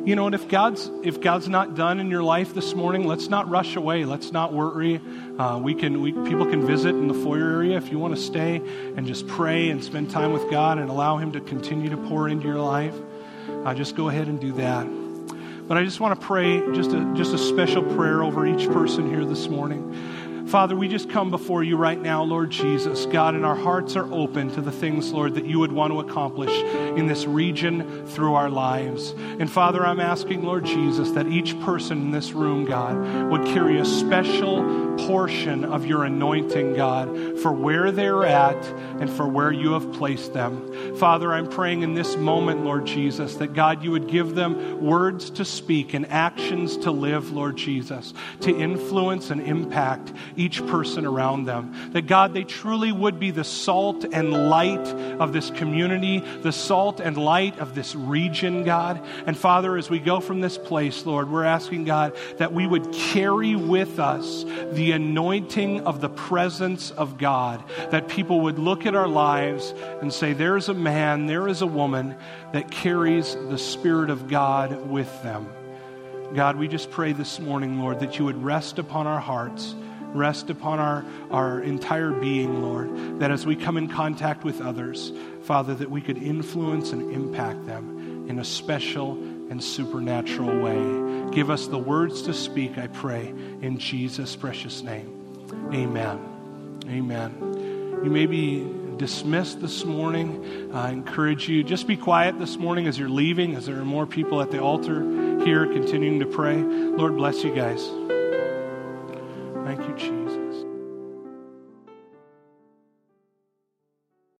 You 0.05 0.15
know, 0.15 0.27
and 0.27 0.35
if 0.35 0.47
God's 0.47 0.91
if 1.01 1.19
God's 1.21 1.49
not 1.49 1.73
done 1.73 1.99
in 1.99 2.11
your 2.11 2.21
life 2.21 2.53
this 2.53 2.75
morning, 2.75 3.07
let's 3.07 3.29
not 3.29 3.49
rush 3.49 3.75
away. 3.75 4.05
Let's 4.05 4.31
not 4.31 4.53
worry. 4.53 5.01
Uh, 5.39 5.59
we 5.59 5.73
can 5.73 6.01
we, 6.01 6.11
people 6.11 6.45
can 6.45 6.63
visit 6.67 6.89
in 6.89 7.07
the 7.07 7.15
foyer 7.15 7.53
area 7.53 7.75
if 7.75 7.89
you 7.89 7.97
want 7.97 8.15
to 8.15 8.21
stay 8.21 8.57
and 8.95 9.07
just 9.07 9.27
pray 9.27 9.71
and 9.71 9.83
spend 9.83 10.11
time 10.11 10.33
with 10.33 10.51
God 10.51 10.77
and 10.77 10.91
allow 10.91 11.17
Him 11.17 11.31
to 11.31 11.41
continue 11.41 11.89
to 11.89 11.97
pour 11.97 12.29
into 12.29 12.45
your 12.45 12.59
life. 12.59 12.93
Uh, 13.65 13.73
just 13.73 13.95
go 13.95 14.07
ahead 14.07 14.27
and 14.27 14.39
do 14.39 14.51
that. 14.51 14.85
But 15.67 15.77
I 15.77 15.83
just 15.83 15.99
want 15.99 16.19
to 16.19 16.25
pray 16.25 16.59
just 16.75 16.91
a, 16.91 17.13
just 17.15 17.33
a 17.33 17.37
special 17.37 17.81
prayer 17.95 18.23
over 18.23 18.45
each 18.45 18.67
person 18.67 19.09
here 19.09 19.25
this 19.25 19.49
morning. 19.49 20.16
Father, 20.47 20.77
we 20.77 20.87
just 20.87 21.09
come 21.09 21.29
before 21.29 21.61
you 21.61 21.75
right 21.75 22.01
now, 22.01 22.23
Lord 22.23 22.51
Jesus. 22.51 23.05
God, 23.05 23.35
and 23.35 23.45
our 23.45 23.55
hearts 23.55 23.97
are 23.97 24.09
open 24.13 24.49
to 24.51 24.61
the 24.61 24.71
things, 24.71 25.11
Lord, 25.11 25.35
that 25.35 25.45
you 25.45 25.59
would 25.59 25.73
want 25.73 25.91
to 25.91 25.99
accomplish 25.99 26.51
in 26.97 27.05
this 27.05 27.25
region 27.25 28.07
through 28.07 28.33
our 28.33 28.49
lives. 28.49 29.11
And 29.39 29.51
Father, 29.51 29.85
I'm 29.85 29.99
asking, 29.99 30.43
Lord 30.43 30.63
Jesus, 30.63 31.11
that 31.11 31.27
each 31.27 31.59
person 31.59 32.01
in 32.01 32.11
this 32.11 32.31
room, 32.31 32.63
God, 32.63 33.29
would 33.29 33.43
carry 33.47 33.77
a 33.79 33.85
special 33.85 34.95
portion 34.97 35.65
of 35.65 35.85
your 35.85 36.05
anointing, 36.05 36.75
God, 36.75 37.39
for 37.39 37.51
where 37.51 37.91
they're 37.91 38.25
at 38.25 38.63
and 38.99 39.09
for 39.09 39.27
where 39.27 39.51
you 39.51 39.73
have 39.73 39.91
placed 39.93 40.33
them. 40.33 40.95
Father, 40.95 41.33
I'm 41.33 41.49
praying 41.49 41.83
in 41.83 41.93
this 41.93 42.15
moment, 42.15 42.63
Lord 42.63 42.85
Jesus, 42.85 43.35
that 43.35 43.53
God, 43.53 43.83
you 43.83 43.91
would 43.91 44.07
give 44.07 44.33
them 44.33 44.81
words 44.81 45.29
to 45.31 45.45
speak 45.45 45.93
and 45.93 46.05
actions 46.07 46.77
to 46.77 46.91
live, 46.91 47.31
Lord 47.31 47.57
Jesus, 47.57 48.13
to 48.41 48.57
influence 48.57 49.29
and 49.29 49.41
impact 49.41 50.13
each 50.37 50.65
person 50.67 51.05
around 51.05 51.45
them. 51.45 51.91
That 51.91 52.07
God, 52.07 52.33
they 52.33 52.43
truly 52.43 52.91
would 52.91 53.19
be 53.19 53.31
the 53.31 53.43
salt 53.43 54.05
and 54.05 54.49
light 54.49 54.87
of 55.19 55.33
this 55.33 55.49
community, 55.49 56.19
the 56.19 56.51
salt 56.51 56.99
and 56.99 57.17
light 57.17 57.59
of 57.59 57.75
this 57.75 57.95
region, 57.95 58.63
God. 58.63 59.03
And 59.25 59.35
Father, 59.35 59.75
as 59.77 59.89
we 59.89 59.99
go 59.99 60.19
from 60.19 60.39
this 60.39 60.57
place, 60.57 61.05
Lord, 61.05 61.29
we're 61.29 61.43
asking 61.43 61.85
God 61.85 62.15
that 62.37 62.53
we 62.53 62.67
would 62.67 62.93
carry 62.93 63.55
with 63.55 63.99
us 63.99 64.45
the 64.71 64.93
anointing 64.93 65.81
of 65.81 65.99
the 65.99 66.09
presence 66.09 66.91
of 66.91 67.17
God, 67.17 67.63
that 67.91 68.07
people 68.07 68.41
would 68.41 68.59
look 68.59 68.85
at 68.85 68.95
our 68.95 69.07
lives 69.07 69.73
and 70.01 70.13
say, 70.13 70.33
There 70.33 70.55
is 70.55 70.69
a 70.69 70.73
man, 70.73 71.25
there 71.25 71.47
is 71.47 71.61
a 71.61 71.67
woman 71.67 72.15
that 72.53 72.71
carries 72.71 73.35
the 73.35 73.57
Spirit 73.57 74.09
of 74.09 74.27
God 74.27 74.87
with 74.87 75.11
them. 75.23 75.49
God, 76.33 76.57
we 76.57 76.67
just 76.67 76.91
pray 76.91 77.13
this 77.13 77.39
morning, 77.39 77.79
Lord, 77.79 78.01
that 78.01 78.19
you 78.19 78.25
would 78.25 78.43
rest 78.43 78.79
upon 78.79 79.07
our 79.07 79.19
hearts 79.19 79.75
rest 80.13 80.49
upon 80.49 80.79
our, 80.79 81.05
our 81.31 81.61
entire 81.61 82.11
being, 82.11 82.61
Lord, 82.61 83.19
that 83.19 83.31
as 83.31 83.45
we 83.45 83.55
come 83.55 83.77
in 83.77 83.87
contact 83.87 84.43
with 84.43 84.61
others, 84.61 85.11
Father, 85.43 85.75
that 85.75 85.89
we 85.89 86.01
could 86.01 86.17
influence 86.17 86.91
and 86.91 87.11
impact 87.11 87.65
them 87.65 88.25
in 88.29 88.39
a 88.39 88.45
special 88.45 89.13
and 89.49 89.63
supernatural 89.63 90.59
way. 90.59 91.31
Give 91.31 91.49
us 91.49 91.67
the 91.67 91.77
words 91.77 92.23
to 92.23 92.33
speak, 92.33 92.77
I 92.77 92.87
pray, 92.87 93.33
in 93.61 93.77
Jesus' 93.77 94.35
precious 94.35 94.81
name. 94.81 95.13
Amen. 95.73 96.19
Amen. 96.87 98.01
You 98.03 98.09
may 98.09 98.25
be 98.25 98.65
dismissed 98.97 99.61
this 99.61 99.85
morning. 99.85 100.71
I 100.73 100.91
encourage 100.91 101.47
you, 101.47 101.63
just 101.63 101.87
be 101.87 101.97
quiet 101.97 102.39
this 102.39 102.57
morning 102.57 102.87
as 102.87 102.97
you're 102.97 103.09
leaving, 103.09 103.55
as 103.55 103.65
there 103.65 103.79
are 103.79 103.85
more 103.85 104.05
people 104.05 104.41
at 104.41 104.51
the 104.51 104.59
altar 104.59 105.01
here 105.43 105.65
continuing 105.67 106.19
to 106.19 106.25
pray. 106.25 106.57
Lord 106.57 107.15
bless 107.15 107.43
you 107.43 107.53
guys. 107.53 107.87